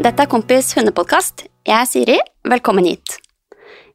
[0.00, 1.42] Dette er Kompis hundepodkast.
[1.68, 2.14] Jeg er Siri.
[2.48, 3.18] Velkommen hit.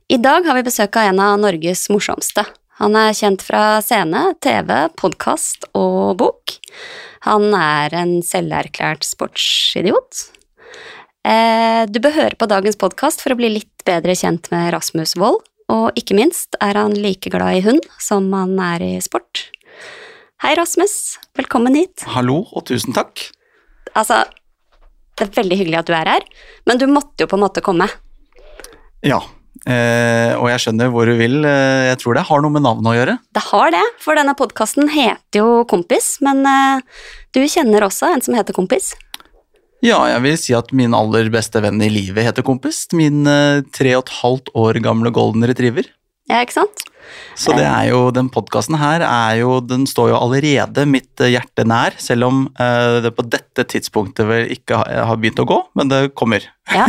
[0.05, 2.43] I dag har vi besøk av en av Norges morsomste.
[2.77, 4.69] Han er kjent fra scene, TV,
[5.01, 6.53] podkast og bok.
[7.25, 10.27] Han er en selverklært sportsidiot.
[11.25, 15.17] Eh, du bør høre på dagens podkast for å bli litt bedre kjent med Rasmus
[15.17, 15.41] Wold,
[15.73, 19.47] og ikke minst er han like glad i hund som han er i sport.
[20.45, 21.15] Hei, Rasmus.
[21.33, 22.05] Velkommen hit.
[22.13, 23.31] Hallo, og tusen takk.
[23.97, 24.21] Altså,
[25.15, 26.25] det er veldig hyggelig at du er her,
[26.67, 27.87] men du måtte jo på en måte komme.
[29.05, 29.21] Ja,
[29.69, 31.37] eh, og jeg skjønner hvor du vil.
[31.47, 33.17] Eh, Jeg tror det har noe med navnet å gjøre.
[33.37, 36.81] Det har det, for denne podkasten heter jo Kompis, men eh,
[37.37, 38.93] du kjenner også en som heter Kompis.
[39.85, 42.87] Ja, jeg vil si at min aller beste venn i livet heter Kompis.
[42.95, 43.23] Min
[43.75, 45.85] tre og et halvt år gamle golden retriever.
[46.31, 46.85] Ja, ikke sant?
[47.35, 51.65] Så det er jo, den podkasten her er jo, den står jo allerede mitt hjerte
[51.67, 55.91] nær, selv om eh, det på dette tidspunktet vel ikke har begynt å gå, men
[55.91, 56.47] det kommer.
[56.73, 56.87] Ja.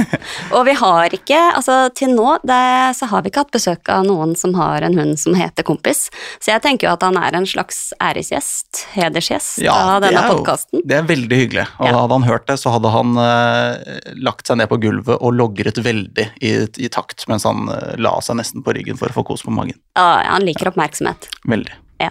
[0.57, 2.61] Og vi har ikke, altså til nå det,
[2.97, 6.07] så har vi ikke hatt besøk av noen som har en hund som heter Kompis,
[6.41, 10.81] så jeg tenker jo at han er en slags æresgjest, hedersgjest av denne podkasten.
[10.87, 11.67] Det er veldig hyggelig.
[11.79, 11.99] Og Ja.
[12.01, 15.77] hadde han hørt det, så hadde han eh, lagt seg ned på gulvet og logret
[15.85, 19.27] veldig i, i takt mens han eh, la seg nesten på ryggen for å få
[19.29, 19.77] kos på magen.
[19.99, 21.29] Ja, han liker oppmerksomhet.
[21.45, 21.77] Veldig.
[22.01, 22.11] Ja.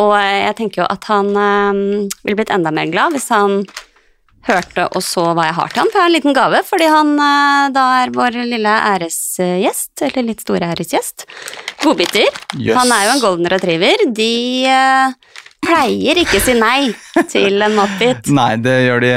[0.00, 3.62] Og eh, jeg tenker jo at han eh, ville blitt enda mer glad hvis han
[4.46, 6.90] hørte og så hva jeg har til han, for jeg har en liten gave, fordi
[6.92, 11.26] han eh, da er vår lille æresgjest, eller litt store æresgjest.
[11.82, 12.30] Godbiter.
[12.56, 12.76] Yes.
[12.78, 14.06] Han er jo en golden retriever.
[14.14, 14.30] De
[14.68, 15.18] eh,
[15.64, 16.92] pleier ikke si nei
[17.32, 18.30] til en matbit.
[18.38, 19.12] Nei, det gjør de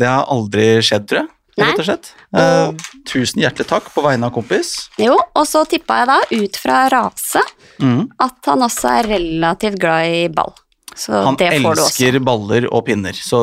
[0.00, 1.30] Det har aldri skjedd, tror jeg.
[1.60, 2.10] Rett og slett.
[2.40, 2.70] Eh,
[3.10, 4.72] tusen hjertelig takk på vegne av kompis.
[5.00, 7.42] Jo, og så tippa jeg da, ut fra rase,
[7.82, 8.02] mm.
[8.22, 10.54] at han også er relativt glad i ball.
[11.00, 11.86] Så Han det får du også.
[12.04, 13.38] elsker baller og pinner, så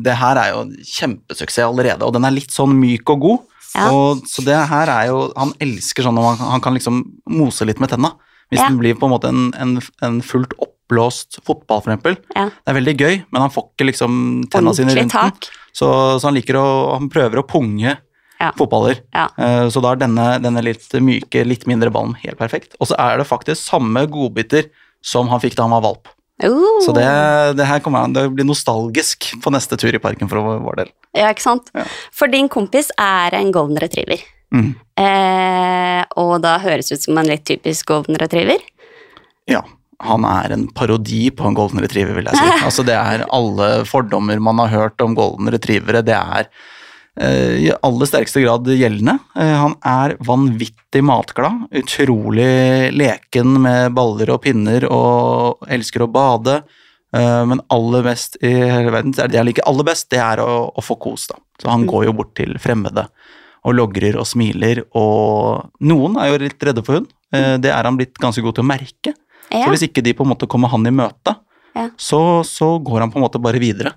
[0.00, 2.02] det her er jo kjempesuksess allerede.
[2.06, 3.42] Og den er litt sånn myk og god.
[3.74, 3.88] Ja.
[3.90, 7.80] Og, så det her er jo Han elsker sånn når han, kan liksom mose litt
[7.82, 8.12] med tenna.
[8.52, 8.68] Hvis Ja.
[8.68, 12.16] den blir på en måte en, en, en fullt oppblåst fotball, for eksempel.
[12.36, 12.46] Ja.
[12.54, 14.18] Det er veldig gøy, men han får ikke liksom
[14.52, 15.32] tenna sine rundt den.
[15.74, 15.88] Så,
[16.20, 16.66] så han liker å
[17.00, 17.96] Han prøver å punge
[18.40, 18.50] Ja.
[18.56, 19.00] fotballer.
[19.12, 19.28] Ja.
[19.38, 22.76] Eh, Så da er denne, denne litt myke, litt mindre ballen helt perfekt.
[22.80, 24.70] Og så er det faktisk samme godbiter
[25.02, 26.08] som han fikk da han var valp.
[26.42, 26.80] Uh.
[26.82, 27.06] Så det,
[27.58, 30.90] det her kommer han, det blir nostalgisk på neste tur i parken for vår, del.
[31.14, 31.70] Ja, ikke sant?
[31.76, 31.86] Ja.
[32.14, 34.24] For din kompis er en golden retriever.
[34.54, 34.74] Mm.
[34.98, 38.62] Eh, og da høres ut som en litt typisk golden retriever.
[39.50, 39.62] Ja.
[40.04, 42.48] Han er en parodi på en golden retriever, vil jeg si.
[42.66, 46.50] Altså, det er alle fordommer man har hørt om golden retrievere, det er
[47.20, 49.18] i aller sterkeste grad gjeldende.
[49.38, 56.56] Eh, han er vanvittig matglad, utrolig leken med baller og pinner og elsker å bade.
[57.14, 60.72] Eh, men aller best i hele verden, det jeg liker aller best, det er å,
[60.74, 61.38] å få kos, da.
[61.62, 63.06] Så han går jo bort til fremmede
[63.64, 67.12] og logrer og smiler, og noen er jo litt redde for hund.
[67.32, 69.14] Eh, Det er han blitt ganske god til å merke.
[69.54, 69.62] Ja.
[69.62, 71.38] Så hvis ikke de på en måte kommer han i møte,
[71.74, 71.88] Ja.
[71.98, 73.94] så, så går han på en måte bare videre.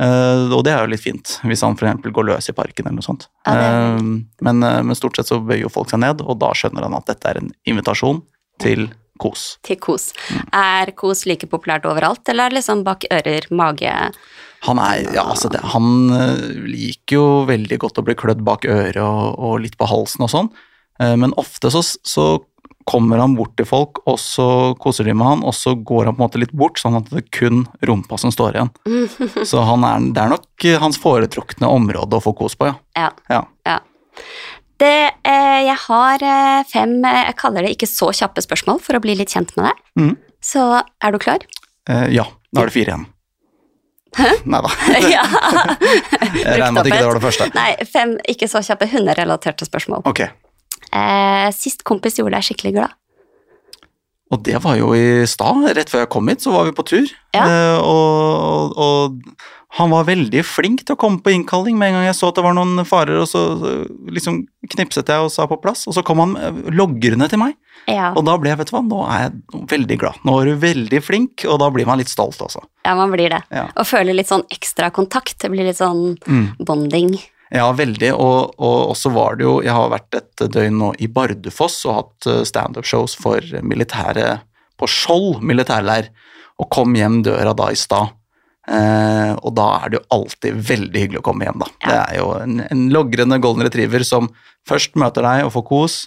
[0.00, 2.08] Eh, og det er jo litt fint, hvis han f.eks.
[2.08, 3.28] går løs i parken eller noe sånt.
[3.44, 4.00] Ja, Eh,
[4.46, 6.96] men, eh, men stort sett så bøyer jo folk seg ned, og da skjønner han
[6.96, 8.22] at dette er en invitasjon
[8.62, 8.88] til
[9.20, 9.58] kos.
[9.66, 10.10] Til kos.
[10.30, 10.46] Mm.
[10.56, 13.92] Er kos like populært overalt, eller er det liksom bak ører, mage
[14.64, 16.12] Han er, ja, altså det, han
[16.68, 20.32] liker jo veldig godt å bli klødd bak øret og, og litt på halsen og
[20.32, 20.50] sånn,
[21.00, 22.24] men ofte så, så
[22.88, 24.46] kommer han bort til folk, og så
[24.80, 27.10] koser de med han, og så går han på en måte litt bort, sånn at
[27.10, 28.72] det er kun rumpa som står igjen.
[29.50, 32.78] Så han er, det er nok eh, hans foretrukne område å få kos på, ja.
[32.96, 33.12] Ja.
[33.30, 33.44] ja.
[33.68, 33.78] ja.
[34.80, 34.96] Det,
[35.28, 39.02] eh, jeg har eh, fem eh, Jeg kaller det ikke så kjappe spørsmål for å
[39.04, 39.82] bli litt kjent med deg.
[40.00, 40.12] Mm.
[40.40, 41.44] Så er du klar?
[41.90, 43.08] Eh, ja, da er det fire igjen.
[44.50, 44.70] Nei da.
[45.14, 45.24] ja.
[46.40, 47.50] Jeg regner med at ikke det var det første.
[47.54, 50.06] Nei, fem ikke så kjappe hunderelaterte spørsmål.
[50.08, 50.24] Ok.
[50.92, 52.96] Eh, sist kompis gjorde deg skikkelig glad.
[54.30, 56.84] Og det var jo i stad, rett før jeg kom hit, så var vi på
[56.86, 57.08] tur.
[57.34, 57.46] Ja.
[57.50, 59.32] Eh, og, og
[59.78, 62.38] han var veldig flink til å komme på innkalling med en gang jeg så at
[62.38, 63.42] det var noen farer, og så
[64.10, 67.56] liksom knipset jeg og sa på plass, og så kom han eh, logrende til meg.
[67.90, 68.12] Ja.
[68.14, 70.22] Og da ble jeg, vet du hva, nå er jeg veldig glad.
[70.26, 72.62] Nå er du veldig flink, og da blir man litt stolt også.
[72.86, 73.42] ja, man blir det.
[73.50, 73.66] Ja.
[73.74, 75.40] Og føler litt sånn ekstra kontakt.
[75.42, 76.52] Det blir litt sånn Mm.
[76.62, 77.18] bonding.
[77.50, 78.12] Ja, veldig.
[78.14, 81.96] Og, og også var det jo Jeg har vært et døgn nå i Bardufoss og
[81.96, 84.38] hatt eh, standup-shows for militære
[84.80, 86.08] på Skjold militærleir,
[86.60, 88.14] og kom hjem døra da i stad.
[88.70, 91.68] Eh, og da er det jo alltid veldig hyggelig å komme hjem, da.
[91.82, 91.90] Ja.
[91.90, 94.30] Det er jo en, en logrende golden retriever som
[94.68, 95.98] først møter deg og får kos,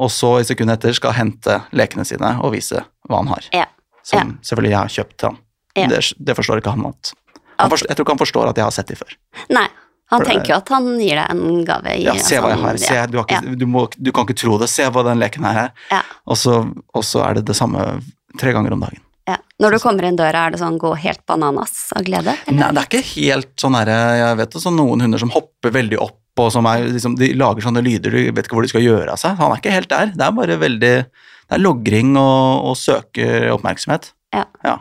[0.00, 3.50] og så i sekundet etter skal hente lekene sine og vise hva han har.
[3.56, 3.66] Ja.
[4.06, 5.40] Som selvfølgelig jeg har kjøpt til ham.
[5.78, 5.86] Ja.
[5.90, 7.12] Det, det forstår ikke han at
[7.60, 9.12] Jeg tror ikke han forstår at jeg har sett de før.
[9.52, 9.66] Nei,
[10.10, 11.86] Han tenker jo at han gir deg en gave.
[11.96, 12.78] i- Ja, se hva jeg sånn- har.
[12.78, 13.54] Se, du, har ikke, Ja.
[13.54, 14.68] du, må, du kan ikke tro det.
[14.68, 15.70] Se hva den leken her er.
[15.90, 16.02] Ja.
[16.26, 16.56] Og så,
[16.94, 18.02] og så er det det samme
[18.38, 18.98] tre ganger om dagen.
[19.28, 19.36] Ja.
[19.62, 22.34] Når du kommer inn døra, er det sånn gå helt bananas av glede?
[22.48, 22.58] eller?
[22.58, 25.70] Nei, det er ikke helt sånn herre Jeg vet det, sånn noen hunder som hopper
[25.70, 28.68] veldig opp, og som er liksom De lager sånne lyder, du vet ikke hvor de
[28.72, 29.36] skal gjøre av seg.
[29.36, 30.06] Han er ikke helt der.
[30.16, 30.80] Det er bare veldig
[31.50, 34.12] Det er logring og, og søker oppmerksomhet.
[34.34, 34.44] Ja.
[34.64, 34.78] Ja.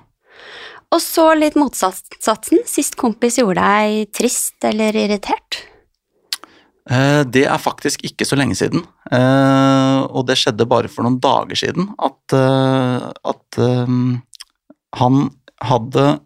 [0.89, 2.63] Og så litt motsatsen.
[2.65, 5.61] Sist kompis gjorde deg trist eller irritert?
[6.89, 8.81] Eh, Det er faktisk ikke så lenge siden,
[9.11, 13.59] eh, og det skjedde bare for noen dager siden at, eh, at
[14.95, 15.29] han
[15.61, 16.19] hadde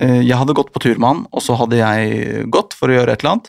[0.00, 3.12] Jeg hadde gått på tur med han, og så hadde jeg gått for å gjøre
[3.14, 3.48] et eller annet.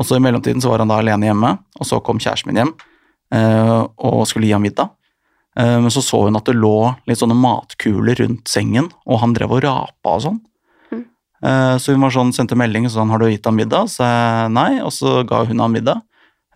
[0.00, 2.56] Og så i mellomtiden så var han da alene hjemme, og så kom kjæresten min
[2.56, 2.72] hjem
[4.00, 4.90] og skulle gi ham middag.
[5.58, 9.34] Eh, Men så så hun at det lå litt sånne matkuler rundt sengen, og han
[9.36, 10.40] drev og rapa og sånn.
[10.90, 11.04] Mm.
[11.44, 13.86] Eh, Så hun var sånn, sendte melding og sånn, har du gitt ham middag?
[13.92, 16.02] Så jeg nei, og så ga hun ham middag.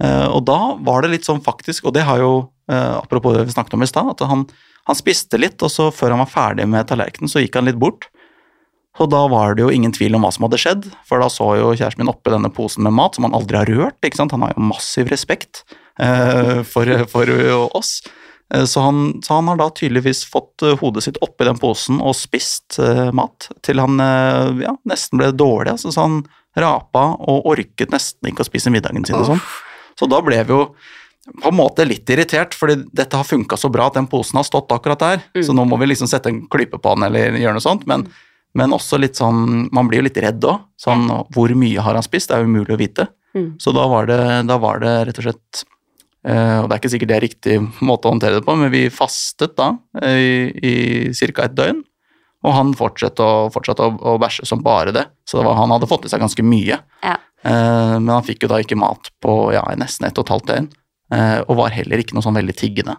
[0.00, 3.52] Eh, Og da var det litt sånn faktisk, og det har jo, apropos det vi
[3.54, 4.42] snakket om i stad, at han,
[4.86, 7.78] han spiste litt, og så før han var ferdig med tallerkenen, så gikk han litt
[7.80, 8.08] bort.
[8.98, 11.46] Og da var det jo ingen tvil om hva som hadde skjedd, for da så
[11.56, 14.32] jo kjæresten min oppi denne posen med mat som han aldri har rørt, ikke sant.
[14.34, 15.62] Han har jo massiv respekt
[16.02, 17.30] eh, for, for
[17.78, 18.02] oss.
[18.54, 22.00] Eh, Så han, så han har da tydeligvis fått eh, hodet sitt oppi den posen
[22.00, 23.98] og spist eh, mat til han
[24.62, 25.74] ja, nesten ble dårlig.
[25.76, 26.22] Altså, så han
[26.58, 29.18] rapa og orket nesten ikke å spise middagen sin.
[29.18, 29.42] og sånn.
[29.98, 30.62] Så da ble vi jo
[31.28, 34.46] på en måte litt irritert, fordi dette har funka så bra at den posen har
[34.48, 35.20] stått akkurat der.
[35.36, 35.42] Mm.
[35.44, 37.84] Så nå må vi liksom sette en klype på den eller gjøre noe sånt.
[37.90, 38.06] Men,
[38.56, 40.64] men også litt sånn Man blir jo litt redd òg.
[40.80, 41.04] Sånn,
[41.34, 42.30] hvor mye har han spist?
[42.30, 43.08] Det er jo umulig å vite.
[43.36, 43.50] Mm.
[43.60, 45.64] Så da var det, da var det rett og slett
[46.28, 47.54] Og det er ikke sikkert det er riktig
[47.84, 49.70] måte å håndtere det på, men vi fastet da
[50.02, 50.72] eh, i,
[51.12, 51.46] i ca.
[51.46, 51.80] et døgn.
[52.46, 55.08] Og han fortsatte å, fortsatte å, å bæsje som bare det.
[55.26, 56.78] Så det var, han hadde fått i seg ganske mye.
[57.02, 57.16] Ja.
[57.42, 60.50] Eh, men han fikk jo da ikke mat på ja, nesten ett og et halvt
[60.52, 60.68] døgn.
[61.14, 62.98] eh, og var heller ikke noe sånn veldig tiggende.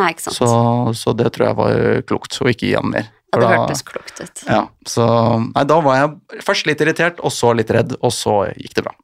[0.00, 0.40] Nei, ikke sant.
[0.40, 0.48] Så,
[0.96, 3.10] så det tror jeg var klokt, å ikke gi han mer.
[3.32, 4.42] ja, det hørtes klokt ut.
[4.48, 5.04] ja, så
[5.50, 8.86] Nei, da var jeg først litt irritert, og så litt redd, og så gikk det
[8.88, 8.96] bra.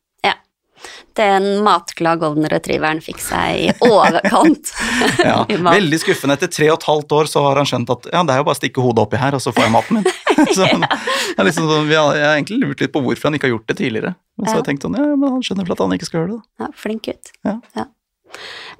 [1.18, 4.72] Den matglade golden retrieveren fikk seg i overkant.
[5.28, 6.36] Ja, veldig skuffende.
[6.38, 8.46] Etter tre og et halvt år så har han skjønt at ja, det er jo
[8.46, 10.06] bare å stikke hodet oppi her, og så får jeg maten min.
[10.56, 13.72] så, jeg, liksom, sånn, jeg har egentlig lurt litt på hvorfor han ikke har gjort
[13.72, 14.14] det tidligere.
[14.38, 16.20] Men så har jeg tenkt sånn, ja, men han skjønner vel at han ikke skal
[16.22, 16.40] gjøre det.
[16.62, 17.32] Ja, flink gutt.
[17.48, 17.88] Ja.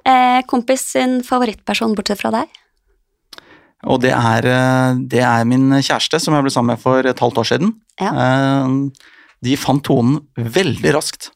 [0.07, 2.59] Eh, kompis sin favorittperson bortsett fra deg?
[3.87, 7.23] Og det er, eh, det er min kjæreste, som jeg ble sammen med for et
[7.23, 7.73] halvt år siden.
[8.01, 8.11] Ja.
[8.11, 8.89] Eh,
[9.41, 11.29] De fant tonen veldig raskt.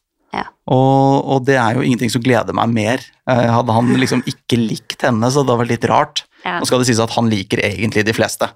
[0.72, 3.02] Og, og det er jo ingenting som gleder meg mer.
[3.30, 6.24] Eh, Hadde han liksom ikke likt henne, så det var litt rart.
[6.46, 6.60] Ja.
[6.60, 8.48] Nå skal det sies at han liker egentlig de fleste.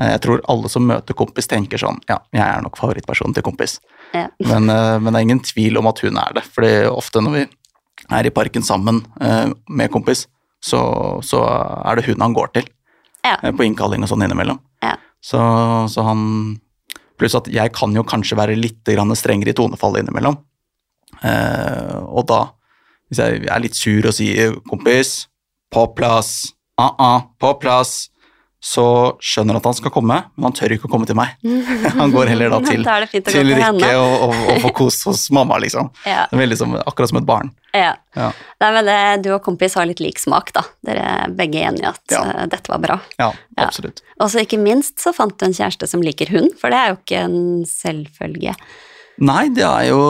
[0.00, 3.46] Eh, Jeg tror alle som møter kompis tenker sånn, ja, jeg er nok favorittpersonen til
[3.46, 3.78] kompis.
[4.12, 4.26] Ja.
[4.44, 7.38] Men, eh, men det er ingen tvil om at hun er det, fordi ofte når
[7.38, 7.46] vi
[8.12, 9.00] er i parken sammen
[9.70, 10.26] med kompis,
[10.64, 10.80] så,
[11.24, 11.40] så
[11.84, 12.68] er det hun han går til
[13.24, 13.36] Ja.
[13.40, 14.58] på innkalling og sånn innimellom.
[14.84, 14.96] Ja.
[15.24, 15.40] Så,
[15.88, 16.60] så han
[17.16, 18.82] Pluss at jeg kan jo kanskje være litt
[19.14, 20.34] strengere i tonefallet innimellom.
[21.24, 22.40] Eh, og da,
[23.08, 25.26] hvis jeg er litt sur og sier 'kompis,
[25.72, 28.10] på plass', uh -uh, på plass,
[28.64, 28.84] så
[29.20, 31.34] skjønner han at han skal komme, men han tør ikke å komme til meg.
[32.00, 35.58] Han går heller da til, Da til Rikke og, og, og får kos hos mamma,
[35.60, 35.90] liksom.
[36.08, 36.24] Ja.
[36.30, 37.50] Det er Veldig som, akkurat som et barn.
[37.76, 37.90] Ja.
[38.16, 38.30] Ja.
[38.62, 38.96] Nei, men det,
[39.26, 40.62] du og kompis har litt lik smak, da.
[40.86, 42.22] Dere er begge enige at Ja.
[42.24, 42.98] uh, dette var bra.
[43.18, 43.66] Ja, Ja.
[43.66, 44.00] absolutt.
[44.18, 46.88] Og så ikke minst så fant du en kjæreste som liker hund, for det er
[46.94, 48.56] jo ikke en selvfølge.
[49.22, 50.00] Nei, det er jo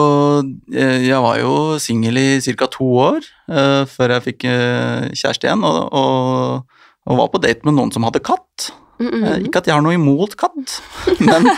[0.73, 2.67] eh, Jeg var jo singel i ca.
[2.71, 3.19] to år
[3.51, 7.93] uh, før jeg fikk uh, kjæreste igjen, og, og, og var på date med noen
[7.93, 8.71] som hadde katt.
[8.97, 9.27] Mm -hmm.
[9.27, 10.81] uh, Ikke at jeg har noe imot katt,
[11.27, 11.49] men,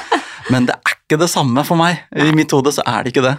[0.51, 2.03] men det er ikke det samme for meg.
[2.15, 3.37] I mitt hode så er det ikke det,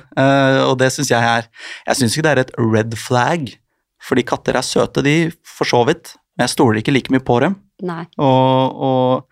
[0.64, 1.44] og det syns jeg er
[1.86, 3.58] Jeg syns ikke det er et red flag,
[4.02, 7.40] fordi katter er søte, de, for så vidt, men jeg stoler ikke like mye på
[7.40, 7.56] dem.
[7.82, 8.06] Nei.
[8.16, 9.24] Og, og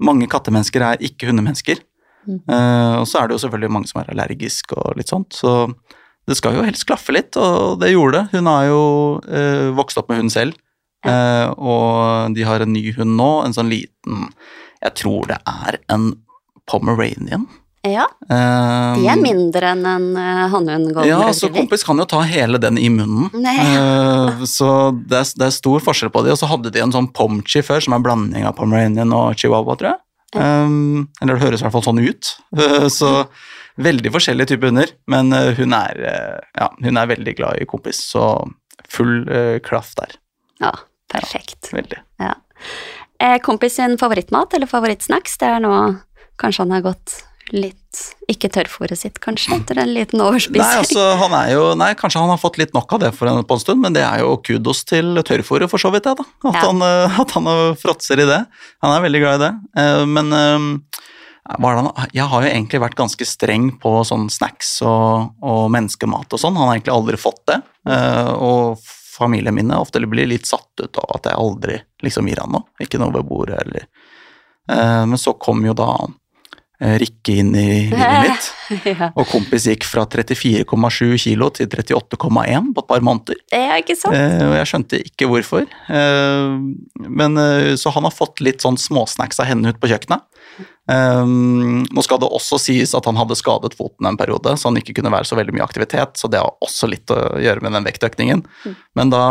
[0.00, 1.76] mange kattemennesker er ikke hundemennesker.
[2.24, 2.40] Mm.
[2.48, 5.68] Eh, og så er det jo selvfølgelig mange som er allergiske og litt sånt, så
[6.28, 8.38] det skal jo helst klaffe litt, og det gjorde det.
[8.38, 8.84] Hun har jo
[9.28, 10.56] uh, vokst opp med hund selv,
[11.04, 14.30] uh, og de har en ny hund nå, en sånn liten
[14.80, 16.14] Jeg tror det er en
[16.70, 17.44] pomeranian.
[17.84, 22.56] Ja, de er mindre enn en uh, hannhund ja, så kompis kan jo ta hele
[22.56, 23.28] den i munnen.
[24.48, 24.68] Så
[25.04, 26.32] det er, det er stor forskjell på de.
[26.32, 29.36] Og så hadde de en sånn pomchi før, som er en blanding av pomeranian og
[29.36, 30.03] chihuahua, tror jeg.
[30.34, 32.32] Um, eller det høres i hvert fall sånn ut.
[32.56, 33.12] Uh, så
[33.80, 37.68] veldig forskjellige typer hunder, men eh, hun er, eh, ja, hun er veldig glad i
[37.68, 38.26] kompis, så
[38.90, 40.16] full uh, klaff der.
[40.62, 40.70] Ja,
[41.10, 41.72] perfekt.
[41.74, 41.98] Veldig.
[42.22, 45.76] Eh, kompis sin favorittmat eller favorittsnacks, det er nå
[46.34, 47.12] Kanskje han har gått
[47.52, 47.80] litt
[48.32, 50.62] ikke tørrfòret sitt, kanskje, etter en liten overspising?
[50.64, 53.28] Nei, altså, han er jo, nei, kanskje han har fått litt nok av det for
[53.30, 56.16] en, på en stund, men det er jo kudos til tørrfòret, for så vidt, det,
[56.22, 56.24] da.
[56.48, 56.62] At, Ja.
[56.70, 58.40] han, eh, at han eh, fråtser i det.
[58.82, 59.52] Han er veldig glad i det.
[59.82, 60.32] Eh, Men
[62.14, 66.56] jeg har jo egentlig vært ganske streng på sånn snacks og, og menneskemat og sånn.
[66.56, 67.58] Han har egentlig aldri fått det.
[68.40, 68.78] Og
[69.14, 72.64] familien min ofte blir litt satt ut av at jeg aldri liksom gir han noe.
[72.80, 73.84] Ikke noe ved bordet eller
[75.04, 75.90] Men så kom jo da
[76.82, 78.86] Rikke inn i livet mitt.
[78.90, 79.10] ja.
[79.14, 83.38] Og kompis gikk fra 34,7 kilo til 38,1 på et par måneder.
[83.52, 84.16] Det er ikke sant?
[84.18, 85.68] Eh, og jeg skjønte ikke hvorfor.
[85.70, 86.58] Eh,
[87.06, 90.26] men eh, Så han har fått litt sånn småsnacks av henne ut på kjøkkenet.
[90.90, 94.76] Eh, nå skal det også sies at han hadde skadet foten en periode, så han
[94.82, 96.18] ikke kunne være så veldig mye aktivitet.
[96.20, 98.44] Så det har også litt å gjøre med den vektøkningen.
[98.66, 98.76] Mm.
[98.98, 99.24] Men da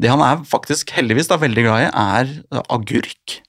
[0.00, 3.40] Det han er faktisk heldigvis da veldig glad i, er agurk.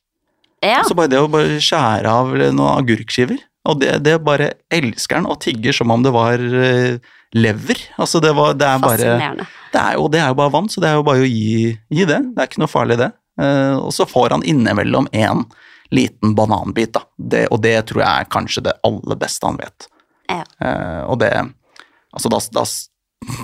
[0.62, 0.84] Ja.
[0.86, 3.40] Så bare det å bare skjære av noen agurkskiver,
[3.70, 6.98] og det, det bare elsker han og tigger som om det var eh,
[7.38, 7.82] lever.
[8.02, 9.16] Altså det, var, det er bare
[9.72, 11.72] det er, jo, det er jo bare vann, så det er jo bare å gi,
[11.94, 12.20] gi det.
[12.34, 13.12] Det er ikke noe farlig, det.
[13.42, 15.46] Uh, og så får han innimellom en
[15.96, 17.06] liten bananbit, da.
[17.16, 19.88] Det, og det tror jeg er kanskje det aller beste han vet.
[20.32, 20.44] Ja.
[20.62, 21.34] Uh, og det
[22.12, 22.66] Altså, da, da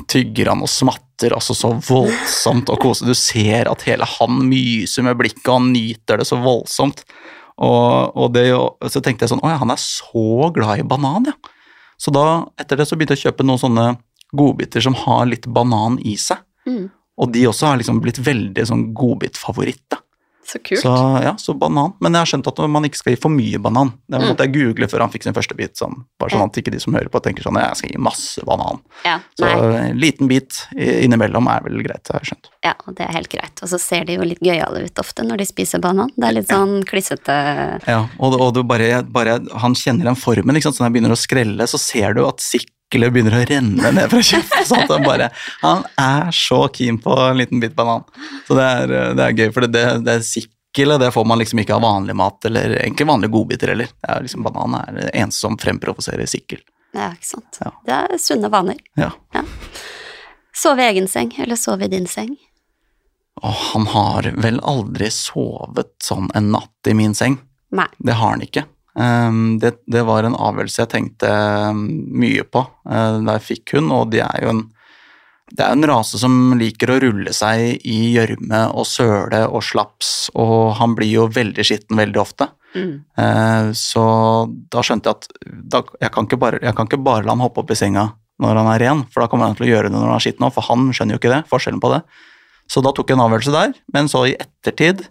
[0.10, 3.10] tygger han og smatter altså så voldsomt og koser.
[3.10, 7.04] Du ser at hele han myser med blikket, og han nyter det så voldsomt.
[7.58, 8.50] Og, og det,
[8.94, 11.54] så tenkte jeg sånn Å ja, han er så glad i banan, ja.
[11.98, 13.86] Så da, etter det, så begynte jeg å kjøpe noen sånne
[14.38, 16.44] godbiter som har litt banan i seg.
[16.70, 16.92] Mm.
[17.18, 19.82] Og de også har liksom blitt veldig sånn godbitfavoritt.
[19.90, 20.04] da.
[20.48, 20.80] Så kult.
[20.80, 20.92] Så
[21.26, 21.92] ja, så banan.
[22.00, 23.90] Men jeg har skjønt at man ikke skal gi for mye banan.
[24.08, 24.28] Det Mm.
[24.30, 25.76] måtte jeg google før han fikk sin første bit.
[25.76, 28.46] Sånn, bare sånn at ikke de som hører på tenker sånn jeg skal gi masse
[28.48, 28.80] banan.
[29.04, 32.48] ja, Så en liten bit innimellom er vel greit, har jeg skjønt.
[32.64, 33.60] ja, det er helt greit.
[33.62, 36.10] Og så ser de jo litt gøyale ut ofte når de spiser banan.
[36.16, 37.38] Det er litt sånn klissete
[37.88, 40.76] Ja, og, og du bare, bare, han kjenner den formen, ikke sant?
[40.80, 42.40] så når han begynner å skrelle, så ser du at
[42.88, 44.66] sikkelet begynner å renne ned fra kjeften.
[44.66, 45.30] sånn han,
[45.62, 48.04] han er så keen på en liten bit banan.
[48.48, 51.60] Så det er, det er gøy, for det, det, det sikkelet det får man liksom
[51.60, 53.88] ikke av vanlig mat, eller egentlig vanlige godbiter heller.
[53.92, 56.62] Det er liksom Banan er det eneste som fremprovoserer sikkel.
[56.94, 57.60] Ja, ikke sant.
[57.60, 57.74] Ja.
[57.86, 58.80] Det er sunne vaner.
[58.96, 59.12] Ja.
[60.56, 62.38] Sove i egen seng, eller sove i din seng.
[63.44, 67.38] Og han har vel aldri sovet sånn en natt i min seng.
[67.76, 67.90] Nei.
[68.00, 68.64] Det har han ikke.
[68.98, 71.30] Um, det, det var en avgjørelse jeg tenkte
[71.70, 71.84] um,
[72.18, 74.66] mye på uh, da jeg fikk hund, og de er jo en
[75.48, 80.28] det er en rase som liker å rulle seg i gjørme og søle og slaps,
[80.36, 82.50] og han blir jo veldig skitten veldig ofte.
[82.76, 82.94] Mm.
[83.16, 84.04] Eh, Så
[84.68, 87.64] da skjønte jeg at da, jeg, kan bare, jeg kan ikke bare la han hoppe
[87.64, 88.10] opp i senga
[88.44, 90.26] når han er ren, for da kommer han til å gjøre det når han er
[90.28, 92.02] skitten òg, for han skjønner jo ikke det, forskjellen på det.
[92.68, 95.08] Så da tok jeg en avgjørelse der, men så i ettertid,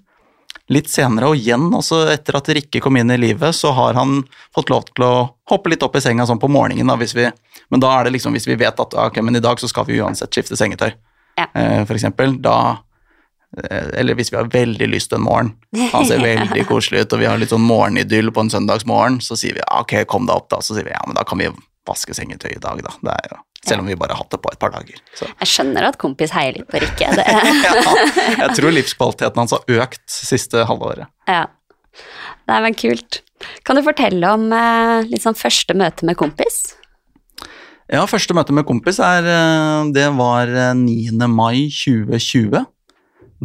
[0.73, 4.25] litt senere og igjen, altså etter at Rikke kom inn i livet, så har han
[4.55, 5.13] fått lov til å
[5.53, 7.29] hoppe litt opp i senga sånn på morgenen, da, vi,
[7.71, 9.87] men da er det liksom hvis vi vet at ok, men i dag så skal
[9.87, 10.91] vi uansett skifte sengetøy,
[11.39, 11.47] Ja.
[11.55, 12.57] eh, for eksempel, da
[13.71, 15.55] eh, eller hvis vi har veldig lyst en morgen,
[15.93, 19.37] han ser veldig koselig ut, og vi har litt sånn morgenidyll på en søndagsmorgen, så
[19.39, 21.51] sier vi ok, kom deg opp da, så sier vi ja, men da kan vi
[21.87, 24.41] vaske sengetøy i dag da, det er jo, selv om vi bare har hatt det
[24.43, 25.01] på et par dager.
[25.19, 25.29] Så.
[25.43, 27.11] Jeg skjønner at kompis heier litt på Rikke.
[27.19, 27.27] Det,
[27.67, 31.11] Ja, jeg tror livskvaliteten hans har økt siste halvåret.
[31.31, 31.47] ja.
[32.47, 33.23] Nei, men kult.
[33.67, 34.45] Kan du fortelle om
[35.11, 36.77] liksom, første møte med kompis?
[37.91, 41.27] Ja, første møte med kompis er, eh, det var eh, 9.
[41.31, 42.63] mai 2020,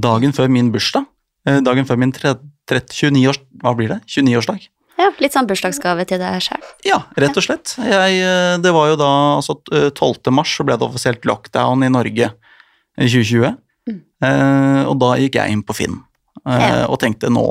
[0.02, 1.08] dagen før min bursdag,
[1.48, 4.68] Eh, dagen før min 29 års, hva blir det, 29-årsdag.
[5.02, 6.62] Ja, Litt sånn bursdagsgave til deg sjøl.
[6.86, 7.74] Ja, rett og slett.
[7.80, 10.30] Jeg, eh, det var jo da altså eh, 12.
[10.36, 13.56] mars så ble det offisielt lockdown i Norge i 2020.
[13.90, 14.00] Mm.
[14.28, 15.98] Eh, og da gikk jeg inn på Finn
[16.46, 17.46] eh, og tenkte nå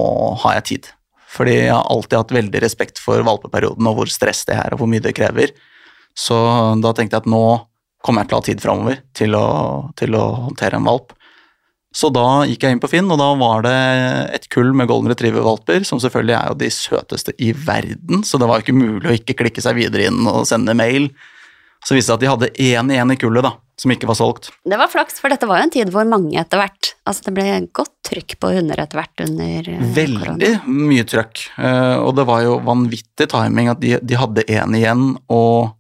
[0.45, 0.93] har jeg tid.
[1.31, 4.83] Fordi jeg har alltid hatt veldig respekt for valpeperioden og hvor stress det er og
[4.83, 5.55] hvor mye det krever.
[6.19, 6.37] Så
[6.83, 7.45] da tenkte jeg at nå
[8.03, 9.37] kommer jeg til å ha tid framover til,
[10.01, 11.15] til å håndtere en valp.
[11.91, 13.79] Så da gikk jeg inn på Finn, og da var det
[14.37, 18.47] et kull med golden retriever-valper, som selvfølgelig er jo de søteste i verden, så det
[18.47, 21.11] var jo ikke mulig å ikke klikke seg videre inn og sende mail.
[21.83, 24.19] Så viste det seg at de hadde én igjen i kullet, da, som ikke var
[24.21, 24.51] solgt.
[24.69, 27.33] Det var flaks, for dette var jo en tid hvor mange etter hvert Altså, det
[27.35, 30.81] ble godt trykk på hunder etter hvert under eh, Veldig korona.
[30.93, 35.07] mye trøkk, eh, og det var jo vanvittig timing at de, de hadde én igjen,
[35.33, 35.73] og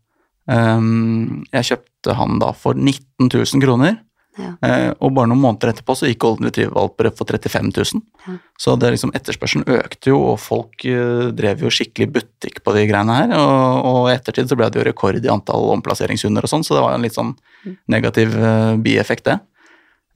[0.50, 4.00] um, jeg kjøpte han da for 19 000 kroner.
[4.38, 4.52] Ja.
[4.64, 8.02] Eh, og bare noen måneder etterpå så gikk Golden Retriever-valper for 35 000.
[8.28, 8.36] Ja.
[8.62, 12.86] Så det liksom, etterspørselen økte jo, og folk eh, drev jo skikkelig butikk på de
[12.88, 13.34] greiene her.
[13.36, 16.84] Og, i ettertid så ble det jo rekord i antall omplasseringshunder og sånn, så det
[16.86, 17.74] var en litt sånn Mm.
[17.92, 19.34] negativ eh, bieffekt, det.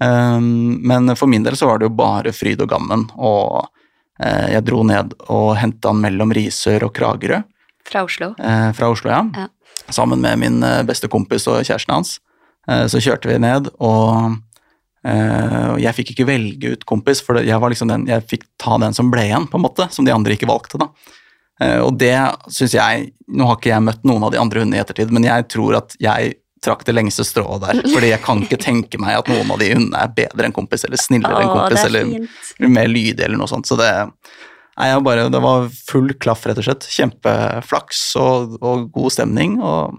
[0.01, 3.67] Um, men for min del så var det jo bare fryd og gammen, og
[4.21, 7.43] eh, jeg dro ned og henta han mellom Risør og Kragerø.
[7.85, 8.31] Fra Oslo.
[8.41, 9.21] eh, fra Oslo, ja.
[9.37, 9.47] Ja.
[9.93, 12.15] Sammen med min eh, beste kompis og kjæresten hans.
[12.71, 14.37] Eh, så kjørte vi ned, og
[15.07, 18.79] eh, jeg fikk ikke velge ut kompis, for jeg var liksom den, jeg fikk ta
[18.83, 20.81] den som ble igjen, på en måte, som de andre ikke valgte.
[20.81, 20.89] da.
[21.63, 22.17] Eh, og det
[22.51, 25.25] syns jeg Nå har ikke jeg møtt noen av de andre hundene i ettertid, men
[25.25, 27.81] jeg tror at jeg trakk det lengste strået der.
[27.93, 30.85] fordi jeg kan ikke tenke meg at noen av de hundene er bedre enn kompis,
[30.87, 33.69] eller snillere enn kompis, er eller mer lydig eller noe sånt.
[33.69, 33.91] Så det,
[34.77, 36.89] nei, jeg bare, det var full klaff, rett og slett.
[36.95, 39.59] Kjempeflaks og, og god stemning.
[39.65, 39.99] Og,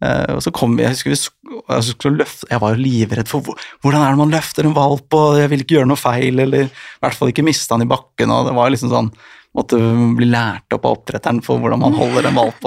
[0.00, 4.00] og så kom vi Jeg husker vi jeg, skulle løfte, jeg var livredd for hvordan
[4.00, 7.02] er det man løfter en valp, og jeg ville ikke gjøre noe feil, eller i
[7.02, 8.32] hvert fall ikke miste han i bakken.
[8.32, 9.12] og det var liksom sånn,
[9.50, 9.80] Måtte
[10.14, 12.66] bli lært opp av oppdretteren for hvordan man holder en valp.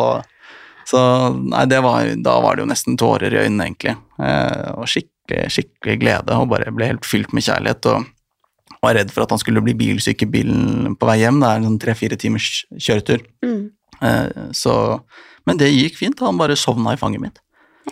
[0.83, 0.99] så
[1.31, 3.93] nei, det var, da var det jo nesten tårer i øynene, egentlig.
[4.19, 7.87] Eh, og skikkelig, skikkelig glede, og bare ble helt fylt med kjærlighet.
[7.87, 8.03] og
[8.83, 11.39] var redd for at han skulle bli bilsyk i bilen på vei hjem.
[11.39, 13.23] Det er en sånn tre-fire timers kjøretur.
[13.45, 13.61] Mm.
[14.03, 14.75] Eh, så,
[15.45, 17.39] men det gikk fint, han bare sovna i fanget mitt.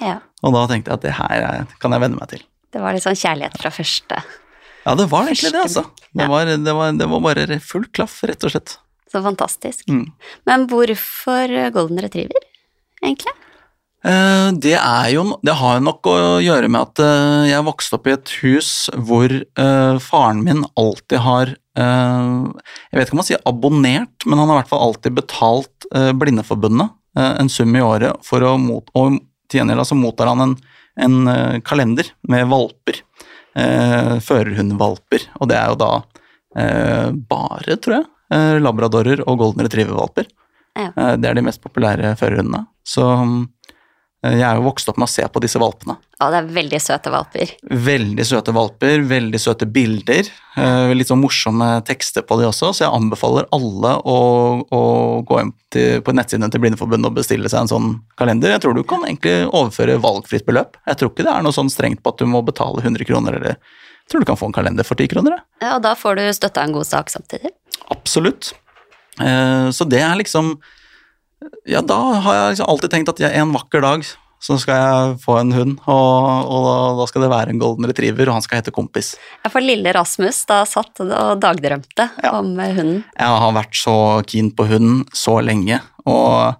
[0.01, 0.19] Ja.
[0.43, 2.41] Og da tenkte jeg at det her er- kan jeg venne meg til.
[2.71, 4.21] Det var litt sånn kjærlighet fra første.
[4.85, 5.83] Ja, det var egentlig det, altså.
[6.15, 6.27] Det Ja.
[6.27, 8.77] var, det var, det var bare full klaff, rett og slett.
[9.11, 9.83] Så fantastisk.
[9.89, 10.07] Mm.
[10.47, 12.41] Men hvorfor golden retriever,
[13.03, 13.33] egentlig?
[14.03, 17.93] Eh, Det, er jo, det har jo nok å gjøre med at eh, jeg vokste
[17.99, 22.31] opp i et hus hvor eh, faren min alltid har eh,
[22.89, 25.85] Jeg vet ikke om man sier abonnert, men han har i hvert fall alltid betalt
[25.93, 29.17] eh, Blindeforbundet eh, en sum i året, for å mot, og
[29.51, 30.53] til gjengjeld så mottar han en,
[31.03, 33.01] en eh, kalender med valper.
[33.55, 35.91] eh, Førerhundvalper, og det er jo da
[36.57, 40.29] eh, bare, tror jeg, eh, labradorer og golden retriever-valper.
[40.79, 40.91] Ja.
[40.95, 42.65] Eh, Det er de mest populære førerhundene.
[42.87, 43.35] Så eh,
[44.21, 45.95] jeg er jo vokst opp med å se på disse valpene.
[46.21, 47.51] Ja, det er veldig søte valper.
[47.87, 50.27] Veldig søte valper, veldig søte bilder.
[50.61, 54.17] eh, Litt sånn morsomme tekster på de også, så jeg anbefaler alle å,
[54.69, 54.81] å
[55.25, 58.53] gå inn til, på nettsidene til Blindeforbundet og bestille seg en sånn kalender.
[58.53, 60.77] Jeg tror du kan egentlig overføre valgfritt beløp.
[60.85, 63.39] Jeg tror ikke det er noe sånn strengt på at du må betale 100 kroner,
[63.41, 65.39] eller jeg tror du kan få en kalender for 10 kroner.
[65.39, 65.43] jeg.
[65.65, 67.55] Ja, og da får du støtta en god sak samtidig.
[67.89, 68.53] Absolutt.
[69.19, 70.59] Eh, Så det er liksom
[71.69, 74.05] Ja, da har jeg liksom alltid tenkt at jeg, en vakker dag
[74.41, 78.25] så skal jeg få en hund, og, og da skal det være en golden retriever,
[78.25, 79.11] og han skal hete Kompis.
[79.43, 82.31] Ja, for lille Rasmus da satt og dagdrømte Ja.
[82.39, 83.03] om eh, hunden.
[83.13, 83.93] Jeg har vært så
[84.25, 85.77] keen på hund så lenge,
[86.09, 86.55] og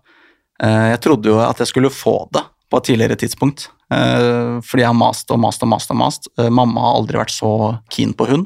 [0.62, 3.66] eh, jeg trodde jo at jeg skulle få det på et tidligere tidspunkt.
[3.92, 6.30] Eh, fordi jeg har mast og mast og mast og mast.
[6.38, 7.50] Eh, mamma har aldri vært så
[7.92, 8.46] keen på hund.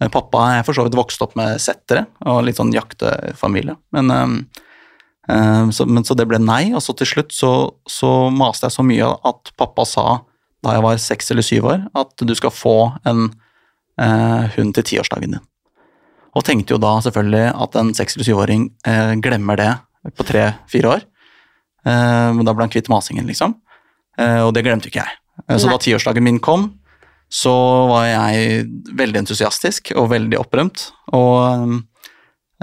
[0.00, 3.76] Eh, pappa er for så vidt vokst opp med settere og litt sånn jaktefamilie.
[3.92, 4.64] Men, eh,
[5.28, 7.52] så, men så det ble nei, og så til slutt så,
[7.86, 10.06] så maste jeg så mye at pappa sa
[10.62, 12.76] da jeg var seks eller syv år, at du skal få
[13.08, 13.24] en
[14.00, 15.46] eh, hund til tiårsdagen din.
[16.32, 19.72] Og tenkte jo da selvfølgelig at en seks- eller syvåring eh, glemmer det
[20.16, 21.02] på tre-fire år.
[21.86, 23.56] Eh, men da ble han kvitt masingen, liksom.
[24.18, 25.18] Eh, og det glemte ikke jeg.
[25.48, 25.74] Eh, så Nei.
[25.74, 26.70] da tiårsdagen min kom,
[27.32, 27.52] så
[27.88, 28.66] var jeg
[28.98, 30.90] veldig entusiastisk og veldig opprømt.
[31.12, 31.80] Og, eh,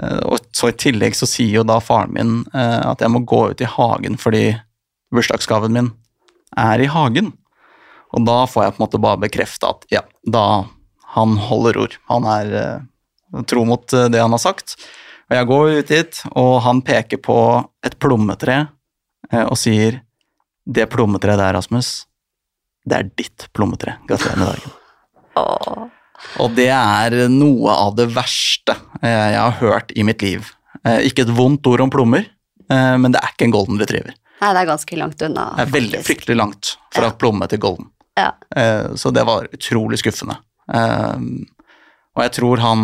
[0.00, 3.42] og så i tillegg så sier jo da faren min eh, at jeg må gå
[3.52, 4.44] ut i hagen fordi
[5.14, 5.92] bursdagsgaven min
[6.58, 7.32] er i hagen.
[8.14, 10.64] Og da får jeg på en måte bare bekrefta at ja, da
[11.14, 11.96] han holder ord.
[12.10, 14.76] Han er eh, tro mot eh, det han har sagt.
[15.30, 17.38] Og jeg går ut dit, og han peker på
[17.86, 18.60] et plommetre
[19.30, 20.02] eh, og sier
[20.70, 22.04] Det plommetreet der, Rasmus,
[22.86, 23.96] det er ditt plommetre.
[24.06, 24.76] Gratulerer med dagen.
[25.40, 25.99] Åh.
[26.40, 30.50] Og det er noe av det verste eh, jeg har hørt i mitt liv.
[30.84, 32.26] Eh, Ikke et vondt ord om plommer,
[32.70, 34.14] eh, men det er ikke en golden retriever.
[34.40, 35.48] Nei, det er ganske langt unna.
[35.56, 36.08] Det er veldig faktisk.
[36.12, 37.10] fryktelig langt fra Ja.
[37.12, 37.90] plomme til golden.
[38.16, 38.30] Ja.
[38.96, 40.36] Så det var utrolig skuffende.
[42.16, 42.82] Og jeg tror han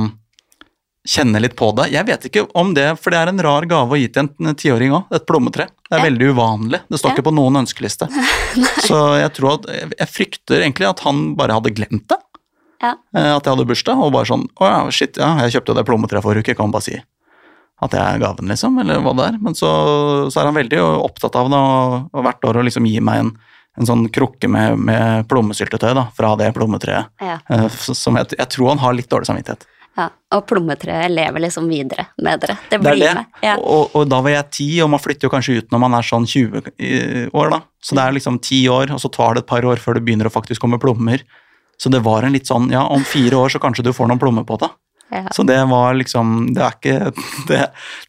[1.07, 1.87] kjenner litt på det.
[1.95, 4.55] Jeg vet ikke om det, for det er en rar gave å gi til en
[4.59, 5.69] tiåring òg, et plommetre.
[5.87, 6.05] Det er Ja.
[6.11, 6.81] veldig uvanlig.
[6.91, 8.09] Det står ikke på noen ønskeliste.
[8.89, 9.67] Så jeg tror at
[9.99, 12.19] Jeg frykter egentlig at han bare hadde glemt det.
[12.83, 12.95] Ja.
[13.17, 15.87] Eh, At jeg hadde bursdag, og bare sånn Å ja, shit, ja, jeg kjøpte det
[15.89, 16.97] plommetreet forrige uke, kan man bare si
[17.77, 19.35] at det er gaven, liksom, eller hva det er.
[19.45, 19.69] Men så,
[20.33, 23.19] så er han veldig opptatt av det, og, og hvert år å liksom gi meg
[23.21, 23.31] en,
[23.77, 27.11] en sånn krukke med, med plommesyltetøy da, fra det plommetreet.
[27.21, 29.67] Ja, eh, Som jeg, jeg tror han har litt dårlig samvittighet.
[30.01, 30.07] ja.
[30.33, 32.57] Og plommetreet lever liksom videre med dere.
[32.71, 33.15] Det Det blir er det.
[33.21, 33.45] med.
[33.45, 33.59] Ja.
[33.61, 36.09] Og, og da var jeg ti, og man flytter jo kanskje ut når man er
[36.09, 37.61] sånn 20 år, da.
[37.85, 40.07] Så det er liksom ti år, og så tar det et par år før det
[40.09, 41.21] begynner å faktisk komme plommer.
[41.79, 44.19] Så det var en litt sånn, ja, om fire år så kanskje du får noen
[44.23, 44.71] plommer på det.
[45.13, 45.21] Ja.
[45.31, 47.13] Så det var liksom, det er ikke,
[47.47, 47.59] det,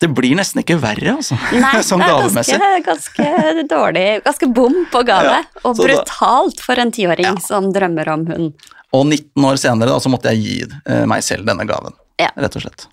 [0.02, 1.36] det blir nesten ikke verre, altså.
[1.54, 2.58] Nei, sånn det gavemessig.
[2.88, 5.36] ganske, ganske dårlig, ganske bom på gave.
[5.44, 7.36] Ja, og brutalt da- for en tiåring Ja.
[7.44, 8.70] som drømmer om hund.
[8.96, 12.32] Og 19 år senere da, så måtte jeg gi eh, meg selv denne gaven, Ja.
[12.40, 12.88] rett og slett.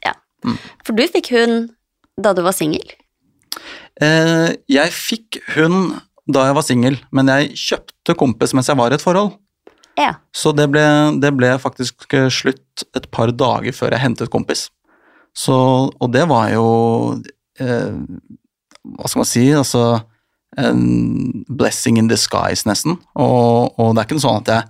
[0.84, 1.70] For du fikk hund
[2.20, 2.84] da du var singel.
[4.02, 5.94] Eh, jeg fikk hund
[6.26, 9.32] da jeg var singel, men jeg kjøpte kompis mens jeg var i et forhold.
[10.00, 10.14] Ja.
[10.34, 10.84] Så det ble,
[11.22, 14.68] det ble faktisk eh, slutt et par dager før jeg hentet kompis.
[15.34, 15.54] Så,
[15.90, 16.66] og det var jo
[17.58, 17.94] eh,
[18.94, 19.48] Hva skal man si?
[19.54, 19.84] Altså
[20.54, 22.98] en blessing in disguise, nesten.
[23.18, 24.68] Og, og det er ikke sånn at jeg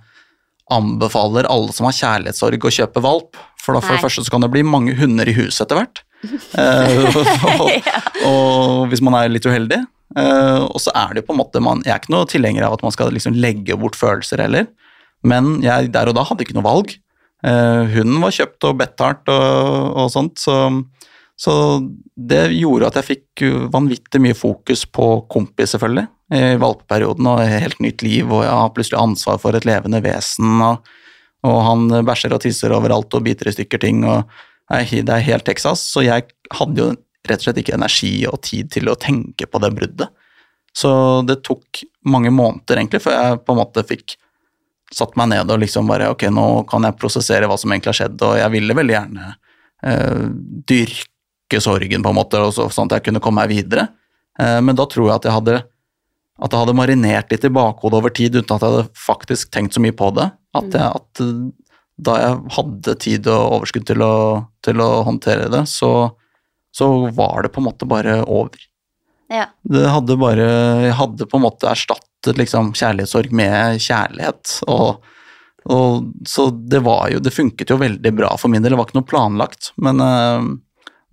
[0.73, 3.99] anbefaler alle som har kjærlighetssorg å kjøpe valp, for da for Nei.
[3.99, 6.01] det første så kan det bli mange hunder i huset etter hvert.
[6.57, 7.19] Eh,
[7.61, 7.91] og,
[8.25, 9.83] og hvis man er litt uheldig.
[10.17, 12.67] Eh, og så er det jo på en måte man, Jeg er ikke noe tilhenger
[12.67, 14.67] av at man skal liksom legge bort følelser heller,
[15.27, 16.95] men jeg der og da hadde ikke noe valg.
[17.45, 20.69] Eh, hunden var kjøpt og betalt og, og sånt, så,
[21.37, 21.55] så
[22.15, 27.81] det gjorde at jeg fikk vanvittig mye fokus på kompis, selvfølgelig, i valpeperioden, og helt
[27.83, 30.87] nytt liv, og jeg har plutselig ansvar for et levende vesen, og,
[31.45, 34.23] og han bæsjer og tisser overalt og biter i stykker ting, og
[34.71, 36.25] jeg, det er helt Texas, så jeg
[36.57, 36.93] hadde jo
[37.29, 40.13] rett og slett ikke energi og tid til å tenke på det bruddet.
[40.75, 40.89] Så
[41.27, 44.17] det tok mange måneder egentlig før jeg på en måte fikk
[44.93, 47.99] satt meg ned og liksom bare ok, nå kan jeg prosessere hva som egentlig har
[48.03, 49.29] skjedd, og jeg ville veldig gjerne
[49.85, 50.25] eh,
[50.69, 53.87] dyrke sorgen på en måte, og så, sånn at jeg kunne komme meg videre.
[54.39, 55.61] Eh, men da tror jeg at jeg hadde
[56.35, 59.75] at det hadde marinert litt i bakhodet over tid uten at jeg hadde faktisk tenkt
[59.75, 60.27] så mye på det.
[60.55, 64.15] At, jeg, at eh, da jeg hadde tid og overskudd til å,
[64.65, 65.91] til å håndtere det, så,
[66.75, 68.59] så var det på en måte bare over.
[69.31, 69.47] Ja.
[69.65, 70.43] Det hadde bare
[70.85, 71.65] Jeg hadde på en måte
[72.25, 74.61] erstattet liksom kjærlighetssorg med kjærlighet.
[74.67, 75.03] Og,
[75.65, 78.71] og så det var jo Det funket jo veldig bra for min del.
[78.71, 80.41] Det var ikke noe planlagt, men, eh,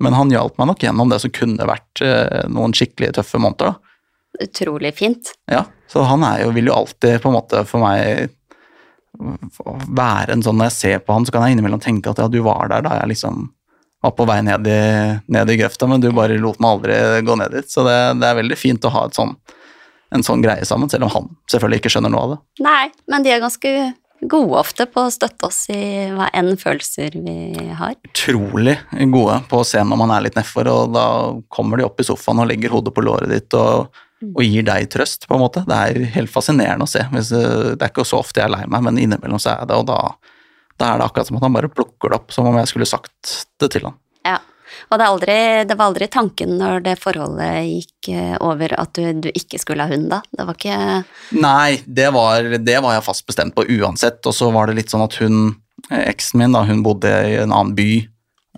[0.01, 3.73] men han hjalp meg nok gjennom det som kunne vært eh, noen skikkelig tøffe måneder.
[3.73, 3.79] da.
[4.43, 5.35] Utrolig fint.
[5.51, 8.31] Ja, så han er jo, vil jo alltid på en måte for meg
[9.93, 12.31] være en sånn Når jeg ser på han, så kan jeg innimellom tenke at ja,
[12.33, 13.51] du var der da jeg liksom
[14.03, 14.79] var på vei ned i,
[15.31, 17.69] ned i grøfta, men du bare lot meg aldri gå ned dit.
[17.71, 19.37] Så det, det er veldig fint å ha et sånn,
[20.13, 22.39] en sånn greie sammen, selv om han selvfølgelig ikke skjønner noe av det.
[22.65, 23.73] Nei, men de er ganske
[24.23, 25.81] gode ofte på å støtte oss i
[26.15, 27.97] hva enn følelser vi har.
[28.07, 28.77] Utrolig
[29.11, 31.07] gode på å se når man er litt nedfor, og da
[31.53, 33.99] kommer de opp i sofaen og legger hodet på låret ditt og,
[34.29, 35.65] og gir deg trøst, på en måte.
[35.67, 37.03] Det er helt fascinerende å se.
[37.15, 39.81] Hvis, det er ikke så ofte jeg er lei meg, men innimellom så er det,
[39.81, 39.99] og da,
[40.79, 42.89] da er det akkurat som at han bare plukker det opp, som om jeg skulle
[42.89, 43.99] sagt det til han.
[44.29, 44.39] Ja.
[44.93, 49.07] Og det, aldri, det var aldri tanken når det forholdet gikk eh, over at du,
[49.25, 50.19] du ikke skulle ha hund da.
[50.37, 50.79] Det var ikke
[51.41, 54.93] Nei, det var, det var jeg fast bestemt på uansett, og så var det litt
[54.93, 55.39] sånn at hun,
[55.89, 57.91] eh, eksen min, da, hun bodde i en annen by,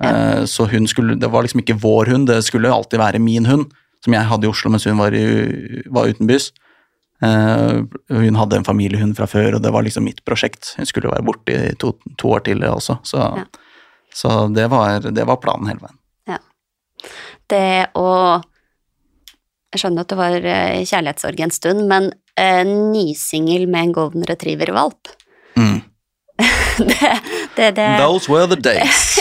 [0.03, 0.43] Ja.
[0.51, 3.69] så hun skulle, det var liksom ikke vår hund, det skulle alltid være min hund,
[4.03, 6.49] som jeg hadde i Oslo mens hun var, i, var utenbys.
[7.23, 7.77] Eh,
[8.11, 10.75] hun hadde en familiehund fra før, og det var liksom mitt prosjekt.
[10.81, 13.45] Hun skulle være borte i to, to år til også, så, Ja.
[14.11, 16.01] så det, var, det var planen hele veien.
[17.53, 18.09] Det å
[19.75, 24.27] Jeg skjønner at det var eh, kjærlighetssorg en stund, men eh, nysingel med en golden
[24.31, 25.15] retriever-valp
[25.55, 25.81] Mm.
[26.79, 27.11] det,
[27.55, 29.21] det, det Those were the days.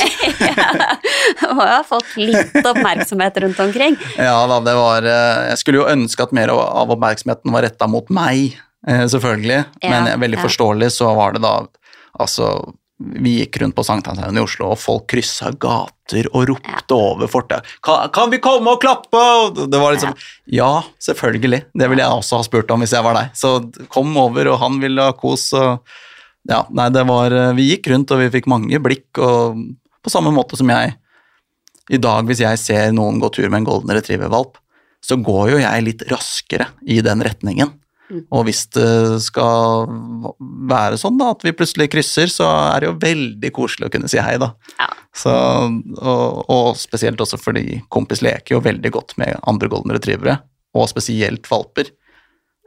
[1.52, 3.98] Og jeg har fått litt oppmerksomhet rundt omkring.
[4.18, 7.86] Ja da, det var eh, Jeg skulle jo ønske at mer av- oppmerksomheten var retta
[7.86, 9.60] mot meg, eh, selvfølgelig.
[9.86, 10.46] Ja, Men veldig ja.
[10.48, 11.54] forståelig så var det da
[12.18, 12.50] Altså,
[13.24, 17.68] vi gikk rundt på Sankthanshaugen i Oslo, og folk kryssa gater og ropte over fortauet.
[17.84, 20.16] Kan, 'Kan vi komme og klappe?' Det var liksom
[20.48, 21.66] Ja, selvfølgelig.
[21.74, 23.32] Det ville jeg også ha spurt om hvis jeg var deg.
[23.34, 25.54] Så kom over, og han ville ha kos.
[25.54, 25.82] og
[26.48, 29.56] ja, nei, det var Vi gikk rundt, og vi fikk mange blikk, og
[30.04, 30.96] på samme måte som jeg
[31.92, 34.58] i dag, hvis jeg ser noen gå tur med en golden retriever-valp,
[35.04, 37.74] så går jo jeg litt raskere i den retningen.
[38.32, 39.88] Og hvis det skal
[40.70, 44.12] være sånn da, at vi plutselig krysser, så er det jo veldig koselig å kunne
[44.12, 44.52] si hei, da.
[44.80, 44.90] Ja.
[45.14, 50.40] Så, og, og spesielt også fordi kompis leker jo veldig godt med andre golden retrievere,
[50.74, 51.92] og spesielt valper.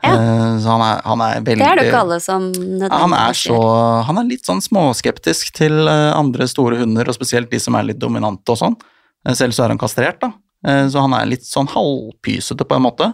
[0.04, 0.12] Ja.
[0.12, 3.14] Eh, Så han er, han er veldig Det er det ikke alle som nødvendigvis han
[3.16, 3.60] er så
[4.04, 7.88] Han er litt sånn småskeptisk til eh, andre store hunder, og spesielt de som er
[7.88, 8.76] litt dominante og sånn.
[9.26, 10.32] Eh, Selv så er han kastrert, da.
[10.66, 13.06] Så han er litt sånn halvpysete på en måte.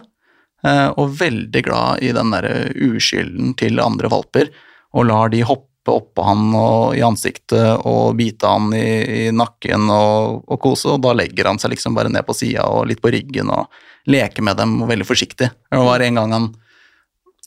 [0.65, 4.51] Eh, Og veldig glad i den derre uskylden til andre valper,
[4.93, 9.89] og lar de hoppe oppå han og i ansiktet og bite han i, i nakken
[9.91, 13.01] og, og kose, og da legger han seg liksom bare ned på sida og litt
[13.03, 13.67] på ryggen og
[14.07, 15.49] leker med dem og veldig forsiktig.
[15.51, 16.47] Det var en gang han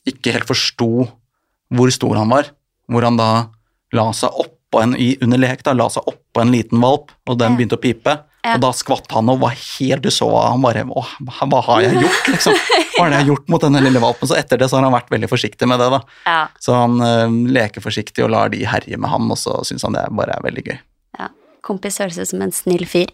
[0.07, 1.07] ikke helt forsto
[1.73, 2.51] hvor stor han var,
[2.87, 3.31] hvor han da
[3.95, 7.39] la seg oppå en i, under lek da, la seg oppå en liten valp, og
[7.41, 8.19] den begynte å pipe.
[8.47, 12.29] Og da skvatt han og var helt Du så han bare hva har jeg gjort,
[12.31, 12.59] liksom?
[12.97, 14.27] Hva er det jeg har gjort mot denne lille valpen?
[14.29, 15.99] Så etter det så har han vært veldig forsiktig med det, da.
[16.25, 19.85] Ja, Så han eh, leker forsiktig og lar de herje med han, og så syns
[19.87, 20.77] han det bare er veldig gøy.
[21.19, 21.29] ja.
[21.67, 23.09] Kompis høres ut som en snill fyr.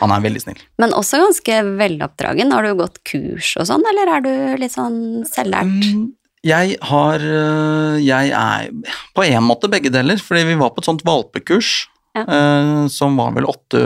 [0.00, 0.60] Han er veldig snill.
[0.80, 2.50] Men også ganske veloppdragen.
[2.54, 4.30] Har du gått kurs og sånn, eller er du
[4.62, 5.84] litt sånn selvlært?
[5.84, 6.06] Mm,
[6.46, 8.70] Jeg har øh, Jeg er
[9.14, 12.24] på en måte begge deler, fordi vi var på et sånt valpekurs Ja.
[12.24, 13.78] øh, som var vel åtte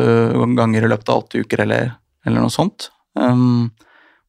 [0.56, 1.92] ganger i løpet av åtte uker, eller,
[2.24, 2.90] eller noe sånt.
[3.18, 3.72] Um,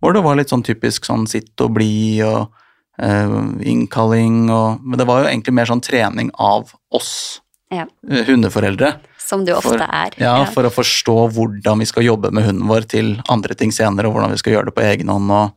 [0.03, 2.51] hvor det var litt sånn typisk sånn sitt og bli og
[2.99, 7.39] øh, innkalling og Men det var jo egentlig mer sånn trening av oss
[7.71, 7.85] Ja.
[8.09, 8.97] øh, hundeforeldre.
[9.17, 10.11] Som du ofte For- er.
[10.19, 14.05] Ja, for å forstå hvordan vi skal jobbe med hunden vår til andre ting senere,
[14.09, 15.53] og hvordan vi skal gjøre det på egen hånd, og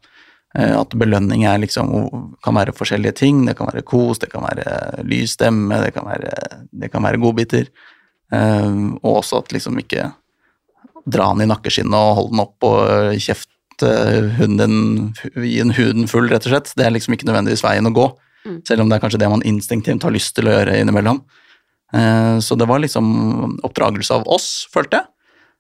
[0.55, 1.91] eh, at belønning er liksom,
[2.47, 3.43] kan være forskjellige ting.
[3.45, 6.31] Det kan være kos, det kan være lys stemme, det kan være,
[6.73, 7.67] det kan være godbiter.
[8.31, 10.09] Um, og også at liksom ikke
[11.07, 16.29] dra den i nakkeskinnet og holde den opp og kjefte hunden gi en huden full,
[16.29, 16.73] rett og slett.
[16.77, 18.07] Det er liksom ikke nødvendigvis veien å gå,
[18.47, 18.61] Mm.
[18.65, 21.21] selv om det er kanskje det man instinktivt har lyst til å gjøre innimellom.
[21.93, 25.07] Eh, Så det var liksom oppdragelse av oss, følte jeg.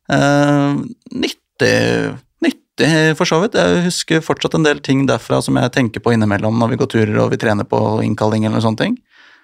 [0.08, 0.76] Eh,
[1.12, 3.54] Nyttig, nyttig for så vidt.
[3.54, 6.86] Jeg husker fortsatt en del ting derfra som jeg tenker på innimellom når vi går
[6.92, 8.96] turer og vi trener på innkalling eller sånne ting.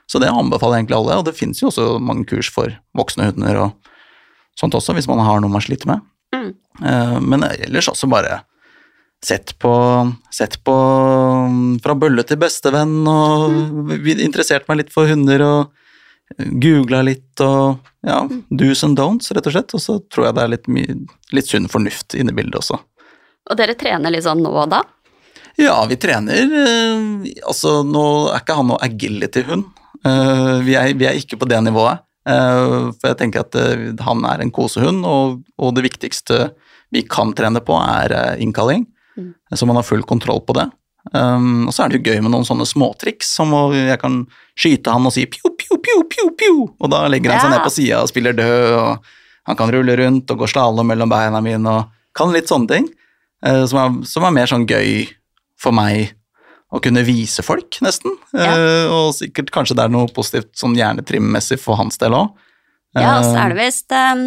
[0.06, 3.24] Så det anbefaler jeg egentlig alle, og det finnes jo også mange kurs for voksne
[3.32, 3.72] hunder og
[4.58, 6.00] sånt også, hvis man har noe man sliter med.
[6.34, 6.54] Mm.
[6.84, 8.42] Eh, Men ellers også bare
[9.22, 9.72] sett på,
[10.34, 15.82] sett på mm, fra bølle til bestevenn, og interessert meg litt for hunder og
[16.38, 19.74] googla litt og ja, do's and don'ts, rett og slett.
[19.76, 20.72] Og så tror jeg det er litt,
[21.36, 22.80] litt sunn fornuft inne i bildet også.
[23.50, 24.82] Og dere trener litt sånn nå og da?
[25.60, 29.66] Ja, vi trener eh, Altså, nå er ikke han noe agility-hund.
[30.08, 32.02] Eh, vi, vi er ikke på det nivået.
[32.28, 33.58] Eh, for jeg tenker at
[34.06, 36.48] han er en kosehund, og, og det viktigste
[36.92, 38.86] vi kan trene på, er innkalling.
[39.18, 39.32] Mm.
[39.54, 40.68] Så man har full kontroll på det.
[41.12, 44.20] Um, og så er det jo gøy med noen sånne småtriks, som å, jeg kan
[44.54, 47.56] skyte han og si pju, pju, pju, pju, pju, og da legger han seg Ja.
[47.56, 49.10] ned på sida og spiller død, og
[49.50, 52.86] han kan rulle rundt og gå slalåm mellom beina mine og kan litt sånne ting.
[53.44, 55.08] Uh, som, er, som er mer sånn gøy
[55.58, 56.14] for meg
[56.72, 58.14] å kunne vise folk, nesten.
[58.32, 62.30] Eh, og sikkert kanskje det er noe positivt sånn hjernetrimmessig for hans del òg.
[62.96, 64.22] Ja, og så er det visst um,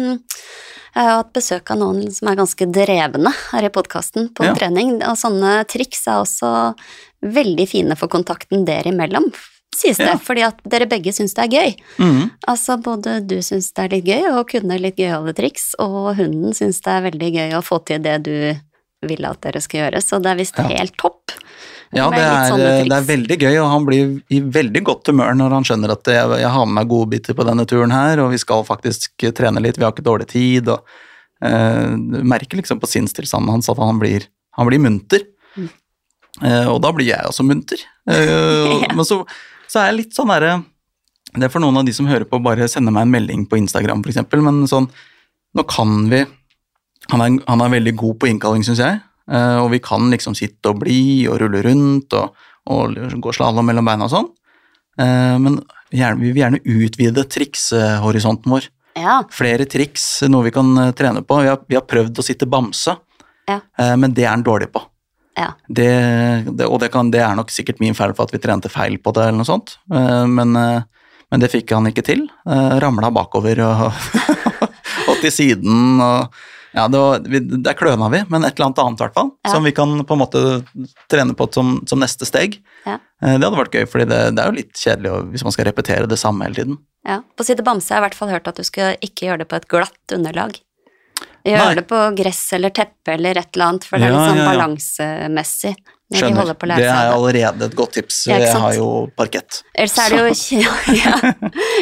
[0.96, 4.54] Jeg har hatt besøk av noen som er ganske drevne her i podkasten på Ja.
[4.56, 6.74] trening, og sånne triks er også
[7.22, 9.28] veldig fine for kontakten dere imellom,
[9.76, 10.16] sies det, Ja.
[10.16, 11.76] fordi at dere begge syns det er gøy.
[11.98, 12.30] Mm.
[12.48, 16.54] Altså både du syns det er litt gøy å kunne litt gøyale triks, og hunden
[16.56, 18.56] syns det er veldig gøy å få til det du
[19.02, 20.64] vil at dere skal gjøre, så det er visst Ja.
[20.64, 21.32] helt topp.
[21.94, 25.54] Ja, det er, det er veldig gøy, og han blir i veldig godt humør når
[25.54, 28.40] han skjønner at jeg, jeg har med meg godbiter på denne turen her, og vi
[28.42, 30.82] skal faktisk trene litt, vi har ikke dårlig tid, og
[31.46, 34.26] eh, du merker liksom på sinnstilstanden hans at han blir,
[34.58, 35.28] han blir munter.
[35.54, 35.68] Mm.
[36.42, 37.84] Eh, og da blir jeg også munter.
[38.10, 38.90] Eh, Ja.
[38.92, 39.22] Men så,
[39.70, 40.58] så er jeg litt sånn derre
[41.32, 43.58] Det er for noen av de som hører på, bare sende meg en melding på
[43.58, 44.90] Instagram, eksempel, men sånn
[45.56, 46.20] Nå kan vi
[47.12, 48.98] Han er, han er veldig god på innkalling, syns jeg.
[49.26, 52.36] Eh, og vi kan liksom sitte og bli og rulle rundt og,
[52.70, 54.28] og gå slalåm mellom beina og sånn.
[55.02, 55.60] Eh, men
[55.90, 58.68] vi vil gjerne utvide trikshorisonten vår.
[58.96, 61.40] Ja, Flere triks, noe vi kan eh, trene på.
[61.42, 62.96] Vi har, vi har prøvd å sitte bamse,
[63.46, 63.60] Ja.
[63.94, 64.80] men det er han dårlig på.
[65.38, 65.52] ja.
[65.68, 65.90] Det,
[66.56, 68.96] det, og det, kan, det er nok sikkert min feil for at vi trente feil
[68.98, 69.76] på det, eller noe sånt.
[69.86, 72.24] Men, men det fikk han ikke til.
[72.46, 73.84] Ramla bakover og,
[75.12, 76.00] og til siden.
[76.02, 76.34] og
[76.76, 79.30] ja, det var, vi, Der kløna vi, men et eller annet annet, i hvert fall.
[79.46, 79.52] Ja.
[79.54, 80.42] Som vi kan på en måte
[81.12, 82.58] trene på som, som neste steg.
[82.84, 82.98] Ja.
[83.22, 85.70] Eh, det hadde vært gøy, for det, det er jo litt kjedelig hvis man skal
[85.70, 86.78] repetere det samme hele tiden.
[87.08, 89.44] Ja, På Sitte bamse har jeg i hvert fall hørt at du skal ikke gjøre
[89.44, 90.60] det på et glatt underlag.
[91.46, 94.48] Gjøre det på gress eller teppe eller et eller annet, for det er litt sånn
[94.50, 96.50] balansemessig de Skjønner.
[96.52, 98.18] å Det er allerede et godt tips.
[98.30, 98.88] Ja, Jeg har jo
[99.18, 99.62] parkett.
[99.74, 100.70] Ellers er det jo
[101.02, 101.14] ja.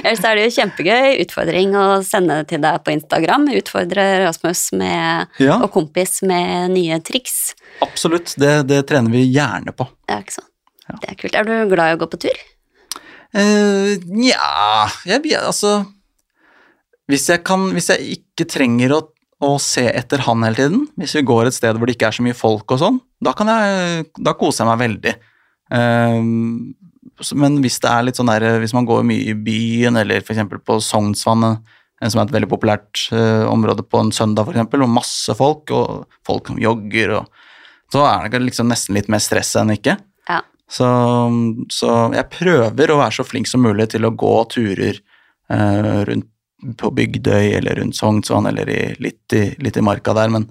[0.01, 3.45] Ellers er det jo kjempegøy utfordring å sende til deg på Instagram.
[3.61, 7.53] Utfordre Rasmus med, Ja, og kompis med nye triks.
[7.85, 8.33] absolutt.
[8.41, 9.91] Det, det trener vi gjerne på.
[10.09, 10.51] Ja, ikke sant.
[11.03, 11.37] Det er kult.
[11.37, 12.41] Er du glad i å gå på tur?
[13.35, 15.83] Uh, jeg, blir- Altså
[17.11, 19.01] hvis jeg, kan, hvis jeg ikke trenger å,
[19.45, 22.17] å se etter han hele tiden, hvis vi går et sted hvor det ikke er
[22.17, 25.15] så mye folk og sånn, da, kan jeg, da koser jeg meg veldig.
[25.75, 26.75] Um,
[27.39, 30.43] men hvis det er litt sånn der, hvis man går mye i byen, eller f.eks.
[30.67, 31.63] på Sognsvannet,
[32.01, 35.73] eh, som er et veldig populært uh, område på en søndag, eksempel, og masse folk,
[35.75, 39.97] og folk som jogger, og så er det liksom nesten litt mer stress enn ikke.
[40.31, 40.41] Ja.
[40.71, 40.87] Så,
[41.71, 44.99] så jeg prøver å være så flink som mulig til å gå turer
[45.53, 46.31] uh, rundt
[46.81, 50.49] på Bygdøy eller rundt Sognsvann eller i, litt, i, litt i marka der, men,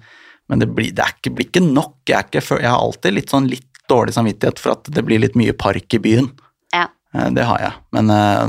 [0.50, 1.96] men det, blir, det ikke, blir ikke nok.
[2.10, 5.36] Jeg, ikke, jeg har alltid litt sånn litt dårlig samvittighet for at det blir litt
[5.40, 6.30] mye park i byen.
[6.76, 6.88] Ja.
[7.16, 7.74] Eh, det har jeg.
[7.96, 8.48] Men, eh,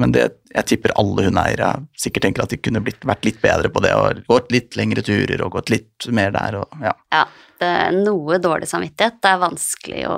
[0.00, 0.22] Men det,
[0.54, 1.66] jeg tipper alle hundeeiere
[2.00, 5.02] sikkert tenker at de kunne blitt, vært litt bedre på det, og gått litt lengre
[5.04, 6.94] turer og gått litt mer der og ja.
[7.12, 7.20] Ja,
[7.60, 7.68] det
[8.00, 9.20] noe dårlig samvittighet.
[9.22, 10.16] Det er vanskelig å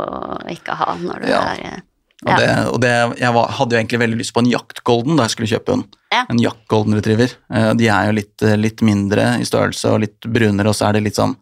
[0.55, 1.41] ikke ha når du Ja.
[1.53, 1.81] er eh,
[2.25, 2.37] Og, Ja.
[2.41, 5.35] det, og det, jeg var, hadde jo egentlig veldig lyst på en jaktgolden da jeg
[5.35, 5.97] skulle kjøpe hund.
[6.15, 6.23] Ja.
[6.33, 7.35] En jaktgolden retriever.
[7.53, 10.89] Eh, De er jo litt, eh, litt mindre i størrelse og litt brunere, og så
[10.89, 11.37] er det litt sånn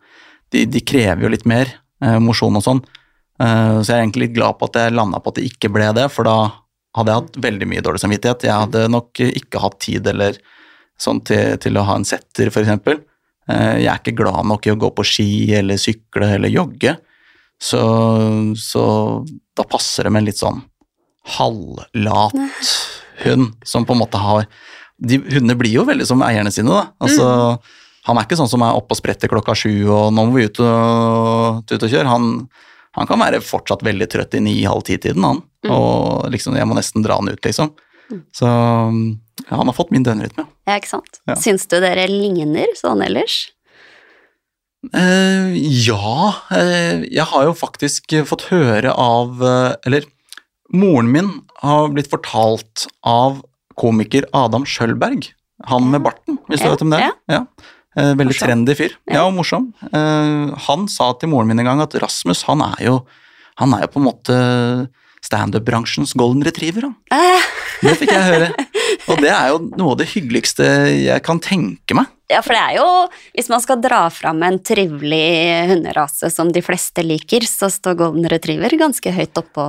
[0.53, 1.71] De, de krever jo litt mer
[2.03, 2.83] eh, mosjon og sånn.
[3.41, 5.71] Eh, så jeg er egentlig litt glad på at jeg landa på at det ikke
[5.73, 6.35] ble det, for da
[6.97, 8.45] hadde jeg hatt veldig mye dårlig samvittighet.
[8.45, 10.37] Jeg hadde nok ikke hatt tid eller
[11.01, 12.51] sånn til, til å ha en setter.
[12.53, 16.99] Eh, Jeg er ikke glad nok i å gå på ski eller sykle eller jogge.
[17.63, 17.81] Så,
[18.59, 18.83] så
[19.57, 20.61] da passer det med en litt sånn
[21.37, 22.35] halvlat
[23.23, 24.47] hund som på en måte har
[25.03, 26.93] de, Hundene blir jo veldig som eierne sine, da.
[27.03, 27.59] Altså,
[28.07, 30.47] Han er ikke sånn som er oppe og spretter klokka sju og nå må vi
[30.51, 32.11] ut og, ut og kjøre.
[32.11, 32.29] Han,
[32.99, 35.43] han kan være fortsatt veldig trøtt i ni-halv ti-tiden, han.
[35.71, 37.71] Og liksom, jeg må nesten dra han ut, liksom.
[38.35, 40.45] Så ja, han har fått min døgnrytme.
[40.67, 41.21] Ja, ikke sant?
[41.31, 41.37] Ja.
[41.39, 43.45] Syns du dere ligner sånn ellers?
[44.99, 45.55] Eh,
[45.87, 50.09] ja, eh, jeg har jo faktisk fått høre av eh, Eller
[50.73, 51.31] moren min
[51.63, 53.43] har blitt fortalt av
[53.79, 55.31] komiker Adam Schjølberg.
[55.71, 57.13] Han med barten, hvis du Ja, vet om det er.
[57.31, 57.43] Ja.
[57.97, 58.49] Eh, veldig Morsom.
[58.49, 58.95] trendy fyr.
[59.07, 59.15] Ja.
[59.15, 59.71] Ja, og morsom.
[59.93, 62.95] Eh, han sa til moren min en gang at Rasmus, han er jo,
[63.61, 64.39] han er jo på en måte
[65.23, 66.97] standup-bransjens golden retriever, han.
[67.13, 67.49] Eh,
[67.83, 68.49] Det fikk jeg høre.
[69.11, 70.67] Og det er jo noe av det hyggeligste
[71.05, 72.07] jeg kan tenke meg.
[72.33, 72.87] Ja, for det er jo
[73.37, 78.29] Hvis man skal dra fram en trivelig hunderase som de fleste liker, så står golden
[78.31, 79.65] retriever ganske høyt oppå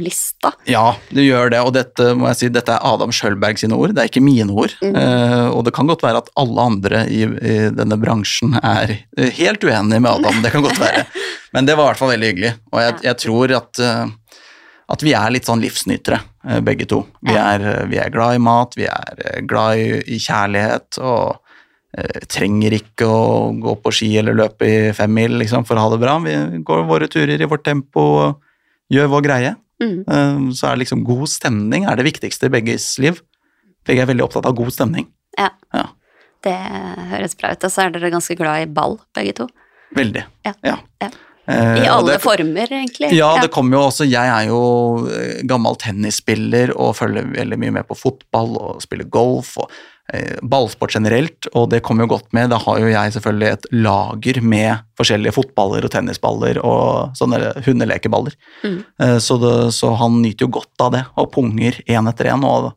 [0.00, 0.52] lista.
[0.68, 3.94] Ja, det gjør det, og dette må jeg si, dette er Adam Schjølberg sine ord,
[3.96, 4.74] det er ikke mine ord.
[4.84, 9.32] Eh, og det kan godt være at alle andre i, i denne bransjen er eh,
[9.40, 11.04] helt uenige med Adam, det kan godt være.
[11.56, 14.46] Men det var i hvert fall veldig hyggelig, og jeg, jeg tror at, eh,
[14.94, 17.02] at vi er litt sånn livsnytere, eh, begge to.
[17.26, 21.44] Vi er, vi er glad i mat, vi er glad i, i kjærlighet, og
[22.28, 26.00] trenger ikke å gå på ski eller løpe i femmil liksom, for å ha det
[26.02, 26.18] bra.
[26.20, 26.34] Vi
[26.66, 28.40] går våre turer i vårt tempo og
[28.92, 29.54] gjør vår greie.
[29.82, 30.00] Mm.
[30.08, 33.22] Eh, Så er det liksom god stemning er det viktigste i begges liv.
[33.86, 35.06] Begge er veldig opptatt av god stemning.
[35.38, 35.86] Ja, Ja,
[36.44, 36.54] det
[37.12, 37.64] høres bra ut.
[37.64, 39.48] Og så er dere ganske glad i ball, begge to.
[39.96, 40.24] veldig.
[40.44, 40.52] Ja.
[40.62, 40.76] Ja.
[41.00, 41.08] Ja.
[41.48, 43.12] Eh, I alle det- former, egentlig.
[43.16, 47.72] Ja, det kommer jo også Jeg er jo eh, gammel tennisspiller og følger veldig mye
[47.72, 49.76] med på fotball og spiller golf og eh,
[50.40, 52.48] ballsport generelt, og det kommer jo godt med.
[52.48, 58.36] Da har jo jeg selvfølgelig et lager med forskjellige fotballer og tennisballer og sånne hundelekeballer.
[58.64, 58.78] Mm.
[59.04, 62.46] Eh, så, det, så han nyter jo godt av det, og punger én etter én.
[62.48, 62.70] Og,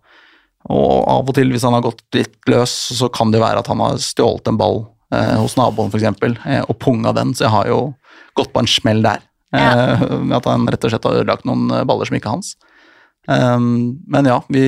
[0.67, 3.63] og av og til, hvis han har gått litt løs, så kan det jo være
[3.63, 4.83] at han har stjålet en ball
[5.15, 6.09] eh, hos naboen f.eks.
[6.45, 7.81] Eh, og punga den, så jeg har jo
[8.37, 9.23] gått på en smell der.
[9.55, 12.39] Eh, med at han rett og slett har ødelagt noen eh, baller som ikke er
[12.39, 12.53] hans.
[13.29, 14.63] Um, men ja, vi,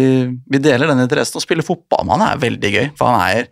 [0.46, 1.40] vi deler den interessen.
[1.40, 3.48] Å spille fotball med han er veldig gøy, for han er,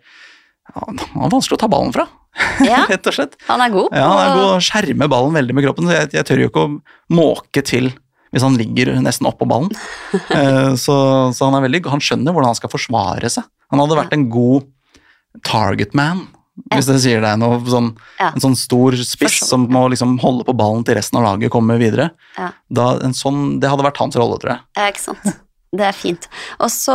[0.76, 2.06] han er vanskelig å ta ballen fra,
[2.64, 3.34] Ja, rett og slett.
[3.44, 6.12] han er god Ja, han er god å skjerme ballen veldig med kroppen, så jeg,
[6.16, 6.70] jeg tør jo ikke å
[7.12, 7.90] måke til
[8.32, 9.68] hvis han ligger nesten oppå ballen.
[10.32, 10.94] uh, så,
[11.36, 13.44] så han er veldig Han skjønner hvordan han skal forsvare seg.
[13.74, 14.70] Han hadde vært en god
[15.44, 16.22] target man,
[16.72, 17.60] hvis det sier deg noe.
[17.68, 18.30] Sånn, Ja.
[18.34, 19.48] En sånn stor spiss Forstår.
[19.48, 22.10] som må liksom holde på ballen til resten av laget kommer videre.
[22.38, 22.50] Ja.
[22.70, 24.60] Da, en sånn, det hadde vært hans rolle, tror jeg.
[24.76, 25.38] Ja, ikke sant.
[25.72, 26.26] Det er fint.
[26.60, 26.92] Og så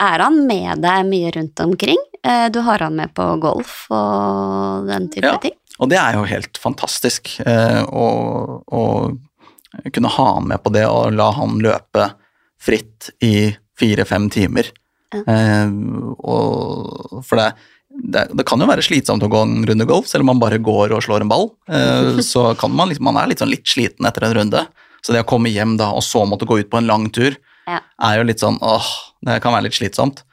[0.00, 1.98] er han med deg mye rundt omkring.
[2.24, 5.36] Eh, Du har han med på golf og den type Ja.
[5.36, 5.52] ting.
[5.80, 9.18] Og det er jo helt fantastisk eh, å, å
[9.92, 12.14] kunne ha han med på det og la han løpe
[12.58, 14.70] fritt i fire-fem timer.
[15.12, 15.20] Ja.
[15.28, 15.68] Eh,
[16.24, 17.52] og, for det,
[17.94, 20.58] det, det kan jo være slitsomt å gå en runde golf, selv om man bare
[20.62, 21.48] går og slår en ball.
[21.70, 24.64] Eh, så kan man liksom, man er litt, sånn litt sliten etter en runde.
[25.04, 27.36] Så det å komme hjem da, og så måtte gå ut på en lang tur,
[27.64, 27.78] Ja.
[28.04, 28.88] er jo litt sånn åh,
[29.24, 30.24] det kan være litt slitsomt.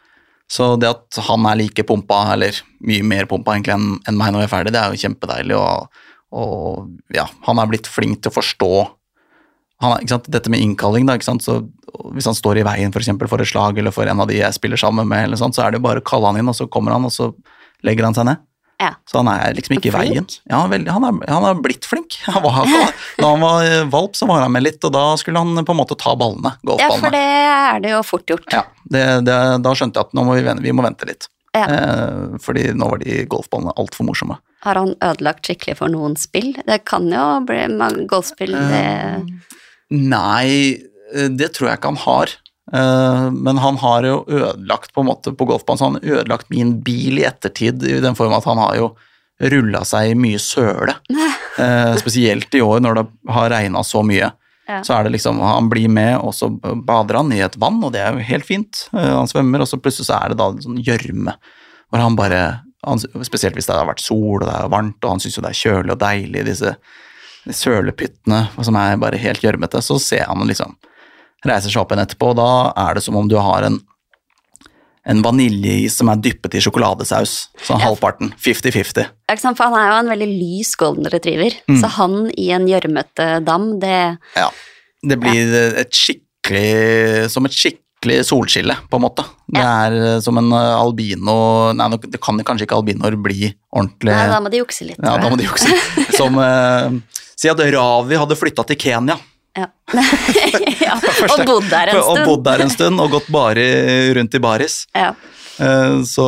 [0.51, 4.33] Så det at han er like pumpa, eller mye mer pumpa egentlig enn en meg
[4.33, 5.55] når jeg er ferdig, det er jo kjempedeilig.
[5.55, 6.01] Og,
[6.35, 8.71] og ja, han er blitt flink til å forstå
[9.81, 10.25] han, er-?
[10.27, 11.37] Dette med innkalling, da, ikke?
[11.41, 11.61] Så
[12.15, 14.39] hvis han står i veien for, eksempel, for et slag eller for en av de
[14.39, 16.51] jeg spiller sammen med, eller sånt, så er det jo bare å kalle han inn,
[16.51, 17.31] og så kommer han, og så
[17.87, 18.41] legger han seg ned.
[18.81, 18.95] Ja.
[19.05, 20.25] Så han er liksom ikke i veien.
[20.49, 22.15] Ja, han er blitt flink.
[22.25, 22.65] Han var,
[23.19, 25.75] da han var eh, valp, så var han med litt, og da skulle han på
[25.75, 28.47] en måte ta ballene, Ja, for det er det jo fort gjort.
[28.49, 31.29] Ja, det, det, da skjønte jeg at nå må vi, vi må vente litt.
[31.53, 31.67] Ja.
[31.67, 34.39] Eh, fordi nå var de golfballene altfor morsomme.
[34.65, 36.53] Har han ødelagt skikkelig for noen spill?
[36.65, 39.57] Det kan jo bli mange golfspill, det Eh,
[39.91, 40.79] Nei,
[41.13, 42.33] eh, det tror jeg ikke han har.
[42.73, 46.49] Eh, Men han har jo ødelagt på en måte på golfbanen, så han har ødelagt
[46.49, 48.91] min bil i ettertid, i den form at han har jo
[49.41, 50.95] rulla seg i mye søle.
[51.59, 53.01] Eh, Spesielt i år når det
[53.35, 54.29] har regna så mye.
[54.69, 54.77] Ja.
[54.87, 56.47] Så er det liksom, han blir med, og så
[56.87, 58.85] bader han i et vann, og det er jo helt fint.
[58.95, 61.33] Eh, Han svømmer, og så plutselig så er det da en sånn gjørme,
[61.91, 62.39] hvor han bare
[62.87, 65.43] han, Spesielt hvis det har vært sol og det er varmt, og han syns jo
[65.43, 66.71] det er kjølig og deilig, disse
[67.51, 70.77] sølepyttene som er bare helt gjørmete, så ser han liksom
[71.45, 72.49] Reiser seg opp igjen etterpå, og da
[72.89, 73.79] er det som om du har en
[75.09, 77.47] en vaniljeis som er dyppet i sjokoladesaus.
[77.65, 77.87] Sånn Ja.
[77.87, 78.35] halvparten.
[78.37, 79.01] 50-50.
[79.01, 79.57] Ja, ikke sant?
[79.57, 81.79] For han er jo en veldig lys golden retriever, Mm.
[81.81, 84.49] så han i en gjørmete dam, det Ja.
[85.03, 89.25] Det blir et skikkelig Som et skikkelig solskille, på en måte.
[89.51, 94.13] Det er eh, som en eh, albino Nei, det kan kanskje ikke albinoer bli ordentlig
[94.13, 94.97] Nei, da må de jukse litt.
[95.01, 95.67] Ja, da må de jukse.
[96.15, 96.99] Som eh,
[97.35, 99.17] Si at Ravi hadde flytta til Kenya
[99.57, 99.67] Ja.
[100.85, 100.95] ja.
[101.27, 102.25] Og bodd der en og stund.
[102.29, 103.65] bodd der en stund og gått bare
[104.15, 104.81] rundt i baris.
[104.95, 105.11] Ja.
[105.61, 106.25] Eh, Så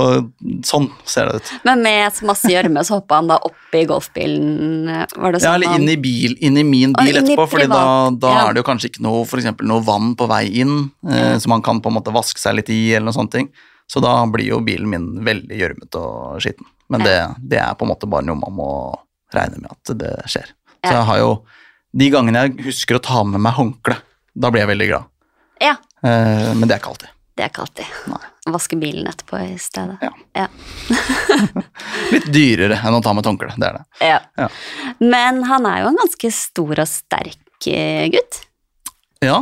[0.68, 1.52] sånn ser det ut.
[1.66, 5.56] Men med masse gjørme så hoppa han da opp i golfbilen, var det Ja, sånn?
[5.56, 8.44] eller inn i bil, inn i min bil etterpå, for da, da ja.
[8.48, 11.56] er det jo kanskje ikke noe, for eksempel noe vann på vei inn, eh, som
[11.56, 13.50] man kan på en måte vaske seg litt i, eller noe sånt ting.
[13.90, 16.68] Så da blir jo bilen min veldig gjørmete og skitten.
[16.94, 18.70] Men det, det er på en måte bare noe man må
[19.34, 20.52] regne med at det skjer.
[20.84, 21.32] Så jeg har jo,
[21.94, 23.96] de gangene jeg husker å ta med meg håndkle,
[24.34, 25.10] da blir jeg veldig glad.
[25.62, 27.12] Ja, Eh, men det er ikke alltid.
[27.38, 27.92] det er ikke alltid.
[28.12, 28.18] Nei.
[28.52, 29.96] Vaske bilen etterpå i stedet.
[30.04, 30.10] Ja.
[30.36, 30.48] Ja.
[32.12, 33.84] Litt dyrere enn å ta med et håndkle, det er det.
[34.04, 34.18] Ja.
[34.42, 34.50] Ja.
[35.00, 38.42] Men han er jo en ganske stor og sterk eh, gutt.
[39.24, 39.40] Ja,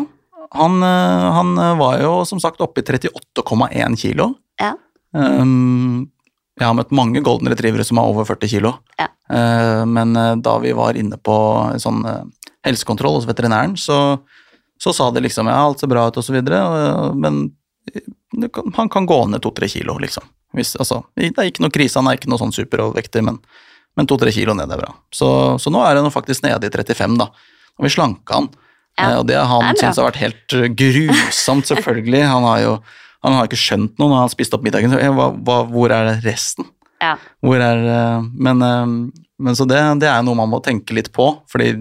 [0.53, 4.35] han, eh, han var jo som sagt oppe i 38,1 kilo.
[4.61, 4.75] Ja.
[5.17, 6.11] Um,
[6.59, 8.75] jeg har møtt mange golden retrievere som er over 40 kilo.
[9.01, 9.09] Ja.
[9.87, 10.11] Men
[10.43, 11.33] da vi var inne på
[11.79, 12.03] sånn
[12.65, 14.19] helsekontroll hos veterinæren, så,
[14.81, 16.61] så sa de liksom ja, alt ser bra ut og så videre,
[17.17, 17.47] men
[18.37, 20.27] det kan, han kan gå ned to-tre kilo, liksom.
[20.55, 23.39] Hvis, altså, det er ikke noe krise, han er ikke noe sånn superovervektig, men,
[23.97, 24.93] men to-tre kilo ned er bra.
[25.13, 25.29] Så,
[25.61, 27.31] så nå er han faktisk nede i 35, da.
[27.79, 28.51] Og vi slanka han.
[28.51, 28.67] Ja,
[28.99, 32.25] Eh, og det han det syntes har vært helt uh, grusomt, selvfølgelig.
[32.27, 32.73] Han har jo
[33.21, 34.93] han har ikke skjønt noe når han har spist opp middagen.
[34.97, 36.67] Eh, hva, hva, hvor er resten?
[37.01, 37.15] Ja.
[37.41, 41.11] Hvor er eh, Men, eh, men så det, det er noe man må tenke litt
[41.13, 41.73] på, fordi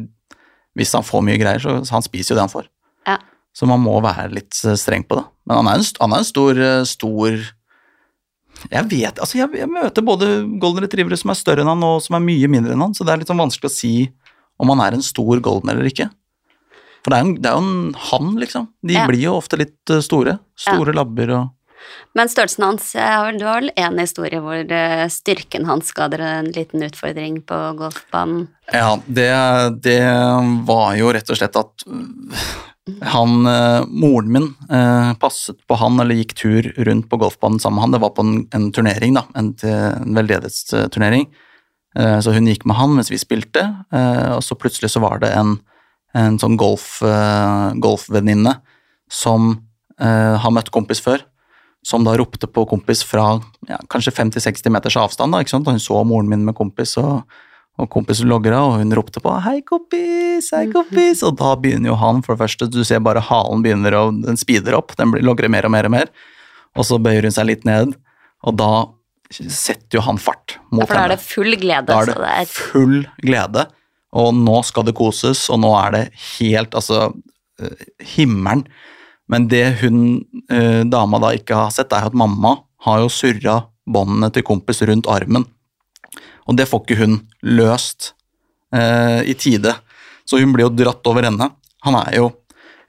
[0.79, 2.69] hvis han får mye greier, så han spiser jo det han får.
[3.09, 3.17] Ja.
[3.57, 5.25] Så man må være litt eh, streng på det.
[5.49, 7.41] Men han er en, han er en stor, eh, stor
[8.71, 10.27] Jeg vet Altså, jeg, jeg møter både
[10.61, 13.07] golden retrievere som er større enn han, og som er mye mindre enn han, så
[13.07, 13.93] det er litt sånn vanskelig å si
[14.61, 16.11] om han er en stor golden eller ikke.
[17.01, 18.67] For det er, jo en, en hann, liksom.
[18.85, 19.07] De Ja.
[19.09, 20.05] blir jo ofte litt store.
[20.05, 20.77] store.
[20.77, 21.49] Store labber og
[22.19, 26.51] Men størrelsen hans Du har vel en historie hvor eh, styrken hans ga dere en
[26.55, 28.49] liten utfordring på golfbanen?
[28.73, 29.31] Ja, det,
[29.83, 30.01] det
[30.69, 32.49] var jo rett og slett at øh,
[33.11, 34.49] han, øh, moren min
[35.21, 37.95] passet på han, eller gikk tur rundt på golfbanen sammen med han.
[37.95, 41.29] Det var på en, en turnering, da, en, en veldedighetsturnering.
[41.99, 45.19] Eh, Så hun gikk med han mens vi spilte, eh, og så plutselig så var
[45.23, 45.57] det en,
[46.15, 48.57] en sånn golf, eh, golfvenninne
[49.11, 49.53] som
[49.99, 51.25] eh, har møtt kompis før,
[51.87, 55.33] som da ropte på kompis fra ja, kanskje 50-60 meters avstand.
[55.33, 55.69] da, ikke sant?
[55.69, 57.23] Og hun så moren min med kompis, og,
[57.81, 61.97] og kompis logra, og hun ropte på 'hei, kompis', 'hei, kompis', og da begynner jo
[61.97, 65.49] han, for det første, du ser bare halen begynner å Den speeder opp, den logrer
[65.49, 66.09] mer og mer og mer,
[66.77, 67.97] og så bøyer hun seg litt ned,
[68.45, 68.73] og da
[69.31, 70.85] setter jo han fart mot henne.
[70.85, 71.87] Ja, For da er det full glede.
[71.87, 73.67] Da er det det full glede,
[74.13, 76.05] og nå skal det koses, og nå er det
[76.39, 77.13] helt Altså,
[77.63, 77.85] eh,
[78.17, 78.67] himmelen.
[79.31, 80.01] Men det hun
[80.51, 82.57] eh, dama da ikke har sett, er at mamma
[82.87, 83.61] har jo surra
[83.91, 85.47] båndene til kompis rundt armen.
[86.49, 88.13] Og det får ikke hun løst
[88.75, 89.77] eh, i tide,
[90.27, 91.51] så hun blir jo dratt over ende.
[91.87, 92.31] Han er jo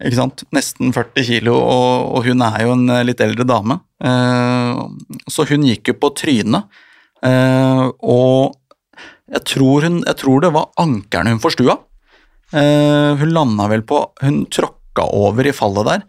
[0.01, 3.77] ikke sant, nesten 40 kilo, og, og hun er jo en eh, litt eldre dame.
[4.01, 4.81] Eh,
[5.29, 6.81] så hun gikk jo på trynet.
[7.21, 8.57] Eh, og
[9.31, 11.77] jeg tror, hun, jeg tror det var ankerne hun forstua.
[12.51, 16.01] Eh, hun landa vel på Hun tråkka over i fallet der.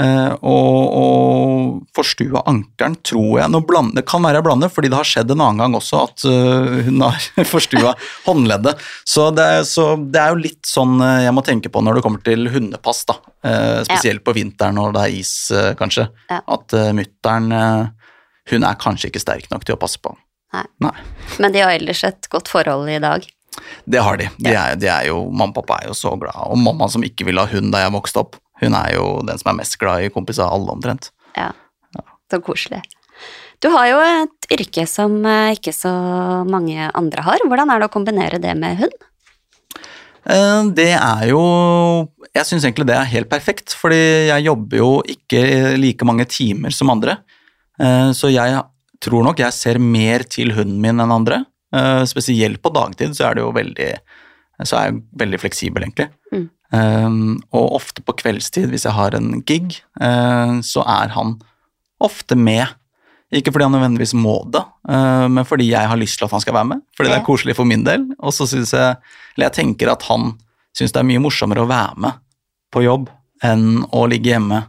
[0.00, 4.88] Eh, og, og forstua ankeren, tror jeg Nå blander, Det kan være jeg blander, fordi
[4.88, 7.92] det har skjedd en annen gang også at eh, hun har forstua
[8.24, 8.80] håndleddet.
[9.04, 11.98] Så det, er, så det er jo litt sånn eh, jeg må tenke på når
[11.98, 13.18] det kommer til hundepass, da.
[13.44, 15.34] Eh, spesielt på vinteren når det er is,
[15.76, 16.08] kanskje.
[16.30, 16.40] Ja.
[16.54, 17.52] At uh, mutter'n
[18.50, 20.14] Hun er kanskje ikke sterk nok til å passe på.
[20.52, 20.64] Nei.
[20.84, 20.96] Nei.
[21.40, 23.24] men de har ellers et godt forhold i dag.
[23.84, 24.28] Det har de.
[24.38, 26.36] de, er, de er jo, mamma og pappa er jo så glad.
[26.48, 29.38] Og mamma som ikke ville ha hund da jeg vokste opp, hun er jo den
[29.40, 31.10] som er mest glad i kompiser av alle omtrent.
[31.36, 31.50] Ja,
[32.30, 32.82] så koselig.
[33.62, 35.90] Du har jo et yrke som eh, ikke så
[36.48, 37.42] mange andre har.
[37.46, 38.96] Hvordan er det å kombinere det med hund?
[40.26, 41.42] Eh, Det er jo
[42.34, 45.42] Jeg syns egentlig det er helt perfekt, fordi jeg jobber jo ikke
[45.78, 47.18] like mange timer som andre.
[47.78, 48.62] Eh, Så jeg
[49.02, 51.44] tror nok jeg ser mer til hunden min enn andre.
[51.74, 53.92] Eh, Spesielt på dagtid så er det jo veldig
[54.64, 56.08] Så er jeg veldig fleksibel, egentlig.
[56.32, 56.48] Mm.
[56.72, 61.34] Um, og ofte på kveldstid, hvis jeg har en gig, uh, så er han
[62.02, 62.72] ofte med.
[63.32, 66.44] Ikke fordi han nødvendigvis må det, uh, men fordi jeg har lyst til at han
[66.44, 66.82] skal være med.
[66.96, 68.06] Fordi det er koselig for min del.
[68.20, 68.96] Og så syns jeg
[69.36, 70.34] Eller jeg tenker at han
[70.76, 72.20] syns det er mye morsommere å være med
[72.72, 73.10] på jobb
[73.44, 74.62] enn å ligge hjemme,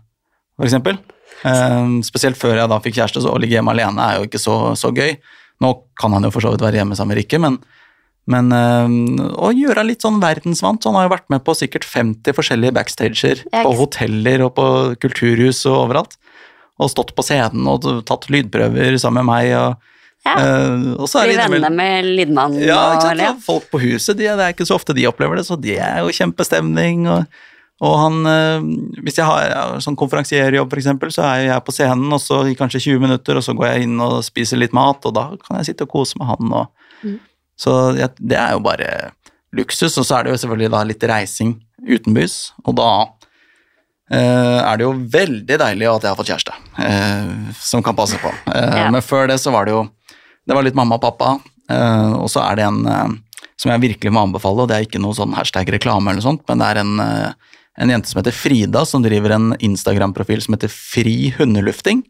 [0.64, 0.98] eksempel.
[1.44, 4.42] Um, spesielt før jeg da fikk kjæreste, så å ligge hjemme alene er jo ikke
[4.42, 5.18] så, så gøy.
[5.64, 7.60] Nå kan han jo for så vidt være hjemme sammen med Rikke, men,
[8.26, 8.52] men
[9.36, 10.80] å gjøre litt sånn verdensvant.
[10.84, 14.68] Så han har jo vært med på sikkert 50 forskjellige backstager på hoteller og på
[15.04, 16.16] kulturhus og overalt.
[16.82, 19.56] Og stått på scenen og tatt lydprøver sammen med meg.
[19.60, 19.90] Og,
[20.24, 20.38] Ja.
[20.96, 23.34] og er Bli venner med lydmannen ja, og ja.
[23.44, 26.00] Folk på huset, de, det er ikke så ofte de opplever det, så det er
[26.00, 27.10] jo kjempestemning.
[27.12, 27.26] Og,
[27.84, 28.70] og han øh,
[29.04, 32.56] Hvis jeg har ja, sånn konferansierjobb, eksempel, så er jeg på scenen og så i
[32.56, 35.60] kanskje 20 minutter, og så går jeg inn og spiser litt mat, og da kan
[35.60, 36.56] jeg sitte og kose med han.
[36.62, 36.72] Og,
[37.04, 37.20] Mm.
[37.64, 38.90] Så det er jo bare
[39.56, 42.94] luksus, og så er det jo selvfølgelig litt reising utenbys, og da
[44.14, 48.20] Uh, er det jo veldig deilig at jeg har fått kjæreste uh, som kan passe
[48.22, 48.30] på.
[48.46, 48.90] Uh, yeah.
[48.92, 49.80] Men før det så var det jo
[50.44, 51.30] Det var litt mamma og pappa,
[51.72, 53.14] eh, og så er det en eh,
[53.64, 56.28] som jeg virkelig må anbefale, og det er ikke noe sånn hashtag reklame eller noe
[56.28, 60.44] sånt, men det er en, eh, en jente som heter Frida, som driver en Instagram-profil
[60.44, 62.04] som heter Fri hundelufting.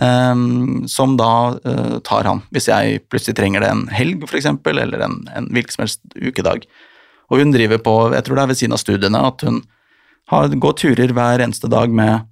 [0.00, 0.34] Eh,
[0.88, 1.32] som da
[1.64, 5.76] eh, tar han, hvis jeg plutselig trenger det en helg f.eks., eller en, en hvilken
[5.76, 6.66] som helst ukedag.
[7.32, 9.62] Og hun driver på, jeg tror det er ved siden av studiene, at hun
[10.32, 12.26] har, går turer hver eneste dag med,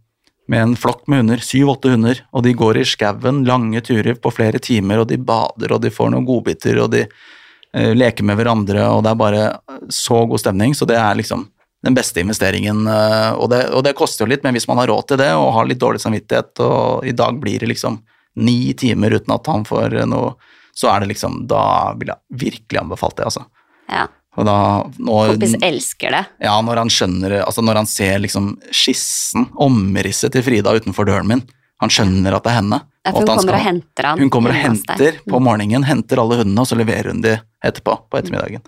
[0.50, 4.32] med en flokk med hunder, syv-åtte hunder, og de går i skauen, lange turer på
[4.34, 8.40] flere timer, og de bader, og de får noen godbiter, og de eh, leker med
[8.40, 9.46] hverandre, og det er bare
[9.94, 11.48] så god stemning, så det er liksom
[11.82, 14.90] den beste investeringen, eh, og det, og det koster jo litt, men hvis man har
[14.92, 18.00] råd til det, og har litt dårlig samvittighet, og i dag blir det liksom
[18.40, 20.34] ni timer uten at han får noe,
[20.76, 23.46] så er det liksom, da vil jeg virkelig anbefalt det, altså.
[23.90, 24.06] ja.
[24.38, 24.56] Og da,
[25.02, 26.20] når, Kompis elsker det.
[26.46, 31.26] ja, når han skjønner, altså når han ser liksom skissen, omrisset til Frida utenfor døren
[31.26, 31.42] min,
[31.82, 32.78] han skjønner at det er henne.
[33.02, 34.22] Ja, for hun kommer skal- og henter han.
[34.22, 37.96] Hun kommer og henter på morgenen, henter alle hundene, og så leverer hun de etterpå,
[38.06, 38.62] på ettermiddagen.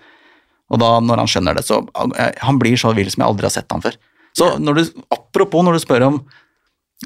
[0.70, 1.80] Og da, når han skjønner det, så
[2.16, 3.96] eh, Han blir så vill som jeg aldri har sett han før.
[4.36, 6.20] Så når du, apropos når du spør om,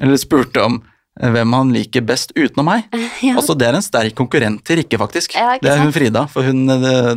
[0.01, 0.77] eller spurte om
[1.19, 2.85] eh, hvem han liker best utenom meg,
[3.25, 3.33] Ja.
[3.39, 5.33] altså det er en sterk konkurrent til Rikke, faktisk.
[5.35, 5.91] Ja, det er hun?
[5.95, 7.15] Frida, for hun eh,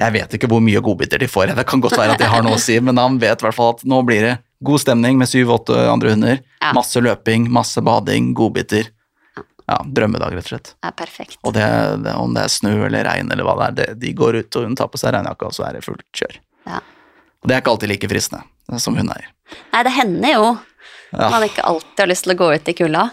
[0.00, 2.42] Jeg vet ikke hvor mye godbiter de får, det kan godt være at de har
[2.42, 4.32] noe å si, men han vet i hvert fall at nå blir det
[4.64, 6.40] god stemning med syv-åtte andre hunder.
[6.62, 6.70] Ja.
[6.74, 8.88] Masse løping, masse bading, godbiter.
[9.72, 10.74] Ja, drømmedag, rett og slett.
[10.84, 11.38] Er perfekt.
[11.48, 11.64] Og det,
[12.04, 14.58] det, om det er snø eller regn eller hva det er, det, de går ut
[14.60, 16.36] og hun tar på seg regnjakka, og så er det fullt kjør.
[16.68, 16.82] Ja.
[17.40, 19.32] Og det er ikke alltid like fristende som hundeeier.
[19.72, 20.52] Nei, det hender jo.
[21.12, 21.30] Ja.
[21.32, 23.08] Man ikke alltid har lyst til å gå ut i kulda.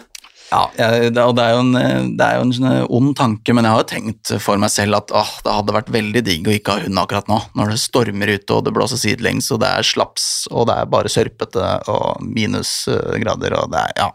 [0.50, 3.54] Ja, jeg, det, og det er, jo en, det er jo en sånn ond tanke,
[3.54, 6.48] men jeg har jo tenkt for meg selv at åh, det hadde vært veldig digg
[6.50, 9.62] å ikke ha hund akkurat nå, når det stormer ute og det blåser sidelengs og
[9.62, 14.10] det er slaps og det er bare sørpete og minusgrader og det er ja,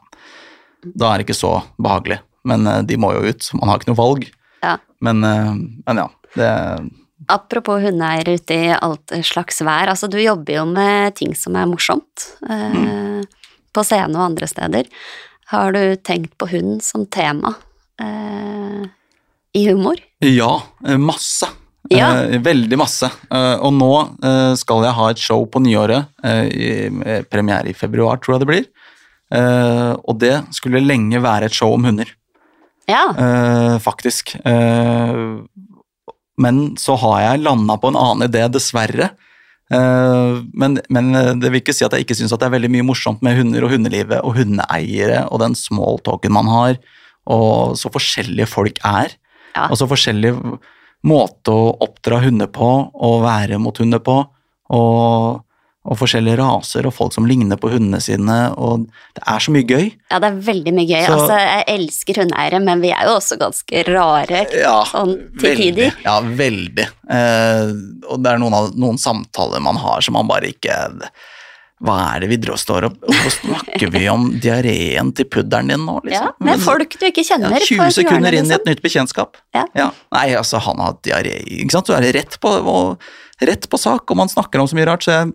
[0.92, 2.20] da er det ikke så behagelig.
[2.46, 4.28] Men eh, de må jo ut, man har ikke noe valg.
[4.64, 4.78] Ja.
[5.06, 5.52] Men, eh,
[5.88, 6.52] men ja, det
[7.32, 9.90] Apropos hundeeiere ute i alt slags vær.
[9.90, 12.28] Altså, du jobber jo med ting som er morsomt.
[12.46, 13.24] Eh, Mm.
[13.74, 14.86] På scene og andre steder.
[15.52, 17.50] Har du tenkt på hund som tema
[19.56, 20.00] i humor?
[20.24, 20.62] Ja,
[21.00, 21.50] masse.
[21.92, 22.08] Ja.
[22.40, 23.10] Veldig masse.
[23.60, 23.90] Og nå
[24.56, 26.08] skal jeg ha et show på nyåret,
[27.32, 28.66] premiere i februar, tror jeg det blir.
[30.08, 32.08] Og det skulle lenge være et show om hunder,
[32.90, 33.04] Ja.
[33.18, 34.36] eh, faktisk.
[34.46, 35.22] Eh,
[36.38, 39.12] men så har jeg landa på en annen idé, dessverre.
[39.74, 41.12] Eh, men, men
[41.42, 43.66] det vil ikke si at jeg ikke syns det er veldig mye morsomt med hunder
[43.66, 46.80] og hundelivet og hundeeiere og den smalltalken man har,
[47.26, 49.16] og så forskjellige folk er.
[49.56, 49.70] Ja.
[49.72, 50.36] Og så forskjellig
[51.06, 54.20] måte å oppdra hunder på og være mot hunder på.
[54.76, 55.45] Og,
[55.86, 58.38] og forskjellige raser og folk som ligner på hundene sine.
[58.58, 59.92] Og det er så mye gøy.
[60.12, 61.06] ja, det er veldig mye gøy.
[61.06, 65.50] Så- Altså, jeg elsker hundeeiere, men vi er jo også ganske rare Ja, sånn til
[65.56, 65.58] veldig.
[65.76, 65.94] tider.
[66.04, 66.88] Ja, veldig.
[67.10, 67.72] Eh,
[68.10, 70.76] og det er noen, av, noen samtaler man har som man bare ikke
[71.86, 75.82] Hva er det vi drar- står opp og snakker vi om diareen til pudderen din
[75.86, 76.34] nå, Ja, liksom?
[76.48, 77.52] med folk du ikke kjenner.
[77.52, 78.70] Ja, 20 sekunder inn i et liksom.
[78.72, 79.36] nytt bekjentskap.
[79.54, 79.92] Ja.
[80.14, 81.88] Nei, altså, han har diaré, ikke sant.
[81.92, 82.98] Så er rett på, og,
[83.44, 85.04] rett på sak, og man snakker om så mye rart.
[85.04, 85.34] Så, jeg,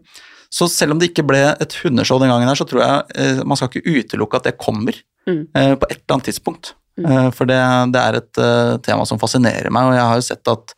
[0.53, 3.42] så selv om det ikke ble et hundeshow den gangen her, så tror jeg eh,
[3.46, 4.94] man skal ikke utelukke at det kommer
[5.28, 5.46] Mm.
[5.55, 6.70] eh, på et eller annet tidspunkt.
[6.98, 7.05] Mm.
[7.07, 7.59] Eh, for det,
[7.92, 8.38] det er et
[8.82, 10.72] tema som fascinerer meg, og jeg har jo sett at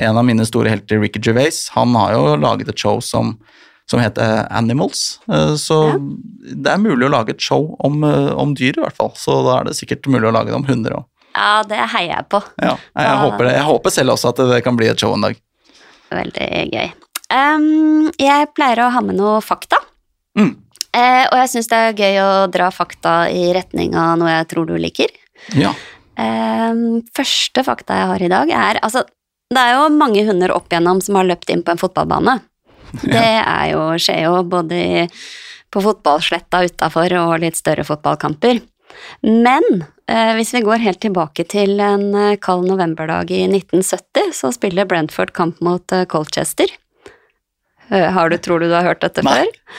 [0.00, 3.34] en av mine store helter, Ricky Gervais, han har jo laget et show som,
[3.86, 5.18] som heter Animals.
[5.60, 5.98] Så Ja.
[6.56, 9.12] det er mulig å lage et show om, om dyr, i hvert fall.
[9.14, 11.04] Så da er det sikkert mulig å lage det om hunder òg.
[11.36, 12.40] Ja, det heier jeg på.
[12.60, 13.20] Ja, jeg, Ah.
[13.28, 13.52] håper det.
[13.58, 15.36] jeg håper selv også at det kan bli et show en dag.
[16.10, 16.90] Veldig gøy.
[17.32, 19.78] Em, jeg pleier å ha med noe fakta.
[20.38, 20.54] Mm.
[20.92, 24.48] Uh, og jeg syns det er gøy å dra fakta i retning av noe jeg
[24.50, 25.12] tror du liker.
[25.56, 25.72] Ja.
[26.20, 29.06] Em, første fakta jeg har i dag, er altså
[29.52, 32.38] Det er jo mange hunder opp igjennom som har løpt inn på en fotballbane.
[33.14, 35.02] Det er jo, skjer jo både i,
[35.72, 38.62] på fotballsletta utafor og litt større fotballkamper.
[39.24, 39.64] Men
[40.08, 44.88] eh, hvis vi går helt tilbake til en eh, kald novemberdag i 1970, så spiller
[44.88, 46.72] Brentford kamp mot eh, Colchester.
[47.92, 49.42] Eh, Har du, tror du du har hørt dette Nei.
[49.42, 49.76] før?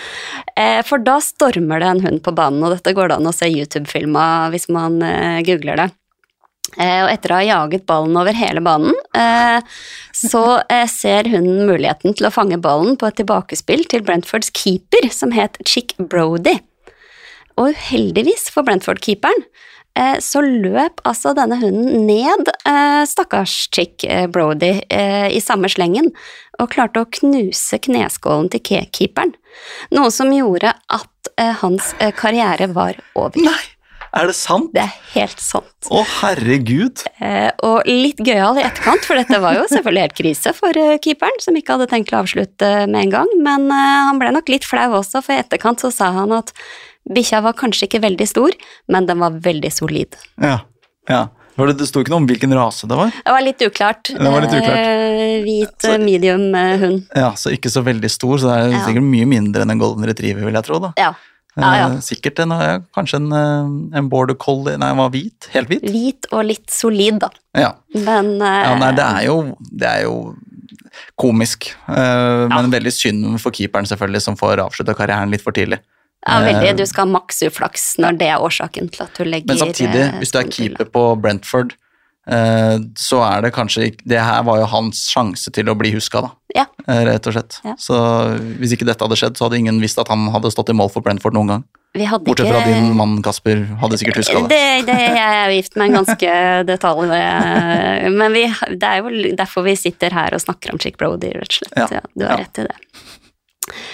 [0.60, 3.36] Eh, for da stormer det en hund på banen, og dette går det an å
[3.36, 5.90] se YouTube-film av hvis man eh, googler det.
[6.78, 9.60] Eh, og etter å ha jaget ballen over hele banen, eh,
[10.18, 15.10] så eh, ser hunden muligheten til å fange ballen på et tilbakespill til Brentfords keeper,
[15.14, 16.60] som het Chick Brody.
[17.62, 19.46] Og uheldigvis for Brentford-keeperen,
[20.24, 26.10] så løp altså denne hunden ned eh, stakkars Chick eh, Brody eh, i samme slengen,
[26.62, 29.36] og klarte å knuse kneskålen til ke- keeperen.
[29.94, 33.38] Noe som gjorde at eh, hans eh, karriere var over.
[33.42, 33.62] Nei,
[34.14, 34.72] er det sant?
[34.76, 35.72] Det er helt sant.
[35.90, 37.02] Å, herregud.
[37.18, 40.98] Eh, og litt gøyal i etterkant, for dette var jo selvfølgelig helt krise for eh,
[41.02, 44.50] keeperen, som ikke hadde tenkt å avslutte med en gang, men eh, han ble nok
[44.54, 46.54] litt flau også, for i etterkant så sa han at
[47.10, 48.52] bikkja var kanskje ikke veldig stor,
[48.88, 50.16] men den var veldig solid.
[50.42, 50.60] Ja.
[51.10, 51.26] ja.
[51.54, 53.12] Det, det sto ikke noe om hvilken rase det var.
[53.14, 54.10] Det var litt uklart.
[54.10, 54.80] Det var litt uklart.
[54.80, 57.04] Eh, hvit Så- medium eh, hund.
[57.16, 58.86] Ja, Så ikke så veldig stor, så det er Ja.
[58.88, 60.80] sikkert mye mindre enn en golden retriever, vil jeg tro.
[60.80, 60.94] da.
[60.98, 61.12] Ja.
[61.56, 61.88] Ja, ja.
[61.94, 65.46] Eh, Sikkert en, eh, kanskje en, en border collie Nei, den var hvit.
[65.54, 65.84] Helt hvit.
[65.86, 67.30] Hvit og litt solid, da.
[67.54, 67.74] Ja.
[67.94, 69.38] Men eh, ja nei, det er jo,
[69.70, 70.16] det er jo
[71.22, 71.70] komisk.
[71.88, 75.80] eh, Men veldig synd for keeperen, selvfølgelig, som får avslutta karrieren litt for tidlig.
[76.28, 76.68] Ja, veldig.
[76.70, 79.58] eh, Du skal ha maks uflaks når det er årsaken til at du legger Men
[79.58, 81.76] samtidig, eh, hvis du er keeper på Brentford,
[82.28, 85.92] eh, så er det kanskje ikke Det her var jo hans sjanse til å bli
[85.98, 86.32] huska, da.
[86.56, 86.66] Ja.
[86.88, 87.60] Rett og slett.
[87.66, 87.74] Ja.
[87.82, 87.96] Så
[88.60, 90.92] hvis ikke dette hadde skjedd, så hadde ingen visst at han hadde stått i mål
[90.94, 91.64] for Brentford noen gang.
[91.94, 94.50] Vi hadde Bortsett ikke fra din mann Kasper, hadde sikkert huska det.
[94.50, 96.38] Det, det, jeg er gift med en ganske
[96.72, 97.12] detalj,
[98.18, 98.48] men vi,
[98.82, 101.94] det er jo derfor vi sitter her og snakker om Chick Brody, rett og slett.
[101.94, 102.74] Ja, du har rett i det.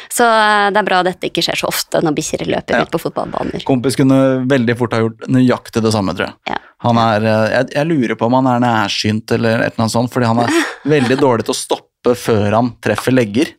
[0.10, 2.82] Så eh, det er bra dette ikke skjer så ofte når bikkjer løper Ja.
[2.86, 3.64] ut på fotballbaner.
[3.68, 4.18] Kompis kunne
[4.50, 6.36] veldig fort ha gjort nøyaktig det samme, tror jeg.
[6.50, 6.58] Ja.
[6.88, 9.96] Han er, eh, jeg, jeg lurer på om han er nærsynt eller et eller annet
[9.98, 10.56] sånt, fordi han er
[10.96, 13.52] veldig dårlig til å stoppe før han treffer legger.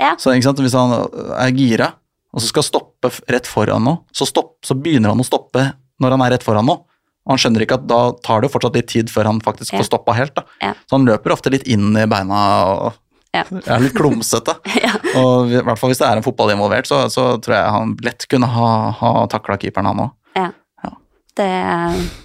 [0.00, 0.16] Ja.
[0.18, 0.96] Så hvis han
[1.38, 1.92] er gira,
[2.34, 5.68] og så skal stoppe rett foran noe, så, stopp, så begynner han å stoppe
[6.02, 6.82] når han er rett foran noe.
[7.24, 9.72] Og han skjønner ikke at da tar det jo fortsatt litt tid før han faktisk
[9.78, 10.42] får stoppa helt.
[10.60, 10.74] Ja.
[10.84, 12.98] Så han løper ofte litt inn i beina og
[13.34, 13.42] Ja.
[13.50, 14.56] er litt klumsete.
[14.84, 14.94] Ja.
[15.18, 17.94] Og i hvert fall hvis det er en fotball involvert, så, så tror jeg han
[18.04, 20.12] lett kunne ha, ha takla keeperen, han òg.
[20.38, 20.48] Ja.
[20.84, 20.90] Ja.
[21.38, 21.50] Det,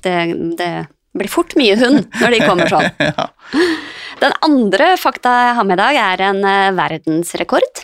[0.05, 0.15] det,
[0.59, 0.71] det
[1.17, 2.89] blir fort mye hund når de kommer sånn.
[4.23, 7.83] Den andre fakta jeg har med i dag, er en eh, verdensrekord.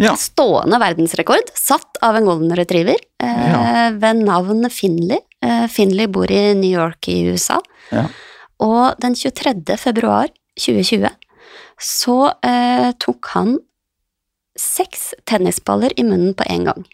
[0.00, 0.14] Ja.
[0.16, 5.20] Stående verdensrekord, satt av en golden retriever eh, ved navn Finley.
[5.44, 7.58] Eh, Finley bor i New York i USA.
[7.92, 8.06] Ja.
[8.64, 9.76] Og den 23.
[9.80, 11.10] februar 2020
[11.80, 13.56] så eh, tok han
[14.60, 16.84] seks tennisballer i munnen på én gang.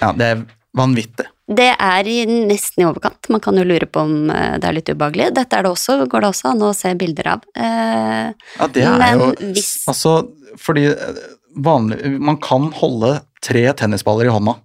[0.00, 0.44] ja, det er
[0.74, 1.26] vanvittig.
[1.44, 3.28] Det er i nesten i overkant.
[3.30, 5.28] Man kan jo lure på om eh, det er litt ubehagelig.
[5.36, 7.44] Dette er det også, går det også an å se bilder av.
[7.54, 10.14] Eh, Ja, det er Men jo hvis- Altså,
[10.58, 11.20] fordi eh,
[11.56, 14.56] vanlig Man kan holde tre tennisballer i hånda.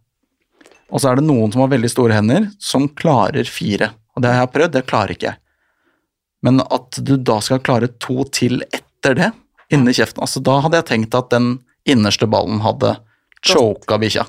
[0.89, 3.91] Og så er det noen som har veldig store hender, som klarer fire.
[4.15, 5.37] Og det har jeg prøvd, det klarer ikke jeg.
[6.45, 9.31] Men at du da skal klare to til etter det,
[9.73, 11.59] inni kjeften altså Da hadde jeg tenkt at den
[11.89, 12.95] innerste ballen hadde
[13.45, 14.25] choka bikkja.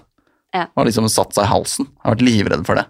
[0.54, 0.66] Ja.
[0.74, 1.88] Og liksom satt seg i halsen.
[1.90, 2.86] Jeg har vært livredd for det.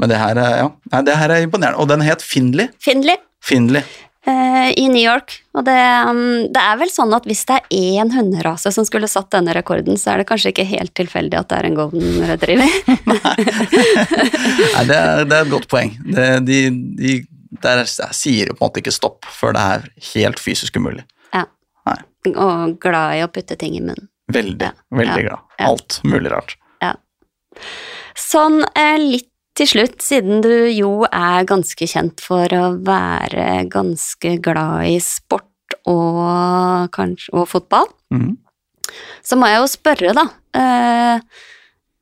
[0.00, 1.80] Men det her er, ja, Nei, det her er imponerende.
[1.80, 2.68] Og den het Findley.
[2.84, 3.16] Findley.
[3.44, 3.84] Findley.
[4.26, 5.36] Uh, i New York.
[5.54, 5.76] Og det,
[6.08, 9.54] um, det er vel sånn at hvis det er én hunderase som skulle satt denne
[9.54, 12.72] rekorden, så er det kanskje ikke helt tilfeldig at det er en golden retriever.
[13.12, 15.94] Nei, det er, det er et godt poeng.
[16.10, 16.60] Det, de,
[16.98, 17.14] de,
[17.62, 21.06] der sier jo på en måte ikke stopp før det er helt fysisk umulig.
[21.32, 21.46] ja.
[21.86, 22.00] Nei.
[22.34, 24.08] Og glad i å putte ting i munnen.
[24.32, 24.72] Veldig, Ja.
[24.90, 25.38] veldig glad.
[25.58, 25.68] Ja.
[25.68, 26.56] Alt mulig rart.
[26.82, 26.94] Ja.
[28.18, 34.34] Sånn eh, litt til slutt, siden du jo er ganske kjent for å være ganske
[34.44, 38.34] glad i sport og, kanskje, og fotball, mm.
[39.24, 40.26] så må jeg jo spørre, da.
[40.56, 41.20] Eh,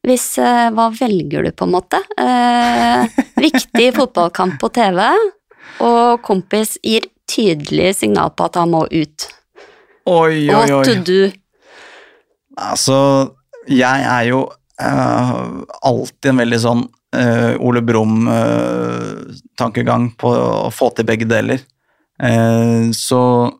[0.04, 2.00] hvis eh, Hva velger du, på en måte?
[2.20, 5.00] Eh, viktig fotballkamp på TV,
[5.84, 9.18] og kompis gir tydelig signal på at han må ut.
[10.04, 11.02] Oi, oi, What to oi.
[11.04, 11.30] do?
[12.60, 13.28] Altså,
[13.70, 14.50] jeg er jo
[14.82, 15.44] uh,
[15.82, 21.58] alltid en veldig sånn uh, Ole Brumm-tankegang på å få til begge deler.
[22.14, 23.50] Eh, så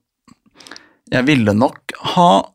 [1.10, 2.46] Jeg ville nok ha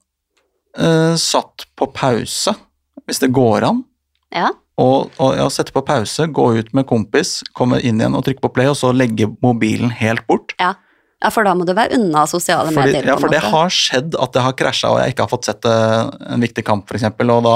[1.19, 2.55] satt på pause,
[3.03, 3.83] hvis det går an.
[4.31, 4.55] Ja.
[4.79, 8.43] Og, og ja, sette på pause, gå ut med kompis, komme inn igjen og trykke
[8.45, 10.55] på play, og så legge mobilen helt bort.
[10.59, 10.75] ja.
[11.19, 13.09] Ja, for da må du være unna sosiale Fordi, medier.
[13.11, 15.65] ja, for det har skjedd at det har krasja, og jeg ikke har fått sett
[15.67, 17.55] eh, en viktig kamp, f.eks., og da,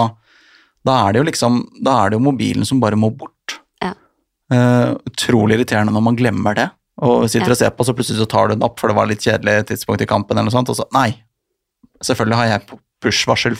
[0.83, 3.55] da er det jo liksom Da er det jo mobilen som bare må bort.
[3.79, 3.93] Ja.
[4.51, 6.67] Eh, utrolig irriterende når man glemmer det,
[7.07, 7.55] og sitter Ja.
[7.55, 9.69] og ser på, så plutselig så tar du den opp, for det var litt kjedelig
[9.71, 11.13] tidspunkt i kampen, eller noe sånt, og så Nei,
[12.03, 13.55] selvfølgelig har jeg push-varsel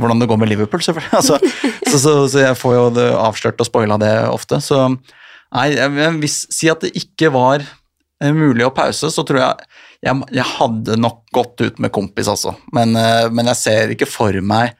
[0.00, 1.12] hvordan det går med Liverpool, selvfølgelig.
[1.20, 1.38] Altså,
[1.86, 4.60] så, så, så jeg får jo det avslørt og spoila det ofte.
[4.64, 9.68] Så nei, jeg, si at det ikke var eh, mulig å pause, så tror jeg
[10.04, 12.56] jeg, jeg hadde nok gått ut med kompis, altså.
[12.76, 14.74] Men, eh, men jeg ser ikke for meg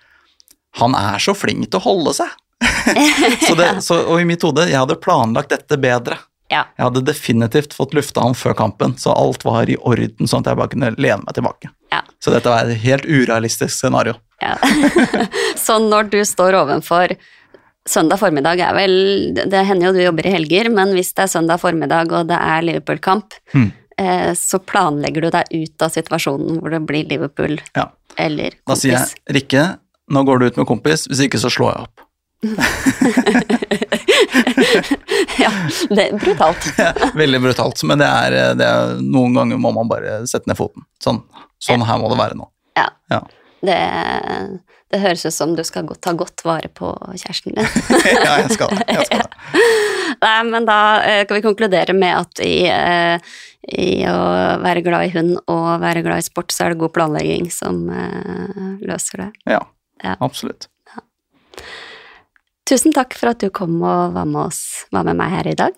[0.80, 2.32] Han er så flink til å holde seg.
[3.46, 6.18] så det, og i mitt hode, jeg hadde planlagt dette bedre.
[6.54, 6.62] Ja.
[6.78, 10.52] Jeg hadde definitivt fått lufta han før kampen, så alt var i orden, sånn at
[10.52, 11.72] jeg bare kunne lene meg tilbake.
[11.92, 12.00] Ja.
[12.22, 14.14] Så dette var et helt urealistisk scenario.
[14.42, 14.54] Ja.
[15.66, 17.14] så når du står ovenfor
[17.84, 18.94] Søndag formiddag er vel
[19.36, 22.38] Det hender jo du jobber i helger, men hvis det er søndag formiddag og det
[22.40, 23.66] er Liverpool-kamp, Hmm.
[24.00, 27.90] eh, så planlegger du deg ut av situasjonen hvor det blir Liverpool Ja.
[28.16, 29.66] eller Da sier jeg Rikke,
[30.10, 31.93] nå går du ut med kompis, hvis ikke så slår jeg opp.
[35.38, 35.50] Ja,
[35.90, 36.68] det er brutalt.
[37.22, 40.86] Veldig brutalt, men det er, det er noen ganger må man bare sette ned foten.
[41.02, 41.22] Sånn,
[41.62, 42.48] sånn her må det være nå.
[42.78, 42.88] Ja.
[43.12, 43.20] Ja.
[43.64, 43.78] Det,
[44.92, 47.64] det høres ut som du skal ta godt vare på kjæresten din.
[48.26, 48.84] ja, jeg skal det.
[48.92, 49.30] Jeg skal det.
[50.24, 53.16] Nei, men da eh, kan vi konkludere med at i, eh,
[53.74, 54.18] i å
[54.62, 57.82] være glad i hund og være glad i sport, så er det god planlegging som
[57.90, 59.30] eh, løser det.
[59.56, 59.62] Ja,
[60.04, 60.14] Ja.
[60.20, 60.68] absolutt.
[62.68, 64.62] Tusen takk for at du kom og var med, oss,
[64.94, 65.74] var med meg her i dag.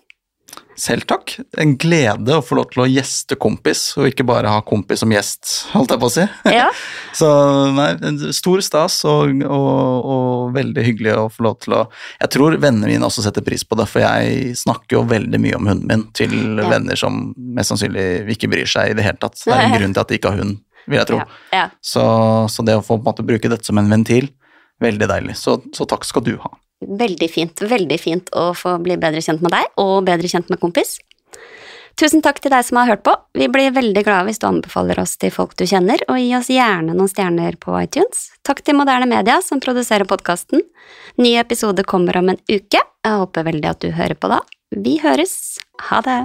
[0.79, 1.33] Selv takk.
[1.59, 5.11] En glede å få lov til å gjeste kompis, og ikke bare ha kompis som
[5.11, 6.25] gjest, holdt jeg på å si.
[6.53, 6.67] Ja,
[7.19, 7.27] Så
[7.75, 11.81] nei, en stor stas og, og, og veldig hyggelig å få lov til å
[12.21, 15.57] Jeg tror vennene mine også setter pris på det, for jeg snakker jo veldig mye
[15.59, 16.69] om hunden min til Ja.
[16.71, 17.19] venner som
[17.57, 18.05] mest sannsynlig
[18.37, 19.35] ikke bryr seg i det hele tatt.
[19.43, 21.19] Det er en grunn til at de ikke har hund, vil jeg tro.
[21.25, 21.27] ja,
[21.57, 21.65] ja.
[21.83, 22.05] Så,
[22.53, 24.29] så det å få på en måte bruke dette som en ventil,
[24.79, 25.35] veldig deilig.
[25.41, 26.53] Så, så takk skal du ha.
[26.85, 27.61] Veldig fint.
[27.61, 30.97] Veldig fint å få bli bedre kjent med deg, og bedre kjent med kompis.
[31.97, 33.15] Tusen takk til deg som har hørt på.
[33.33, 36.51] Vi blir veldig glade hvis du anbefaler oss til folk du kjenner, og gi oss
[36.53, 38.27] gjerne noen stjerner på iTunes.
[38.45, 40.61] Takk til Moderne Media som produserer podkasten.
[41.17, 42.83] Ny episode kommer om en uke.
[42.83, 44.43] Jeg håper veldig at du hører på da.
[44.77, 45.57] Vi høres.
[45.89, 46.21] Ha det.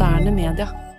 [0.00, 0.89] Moderne media.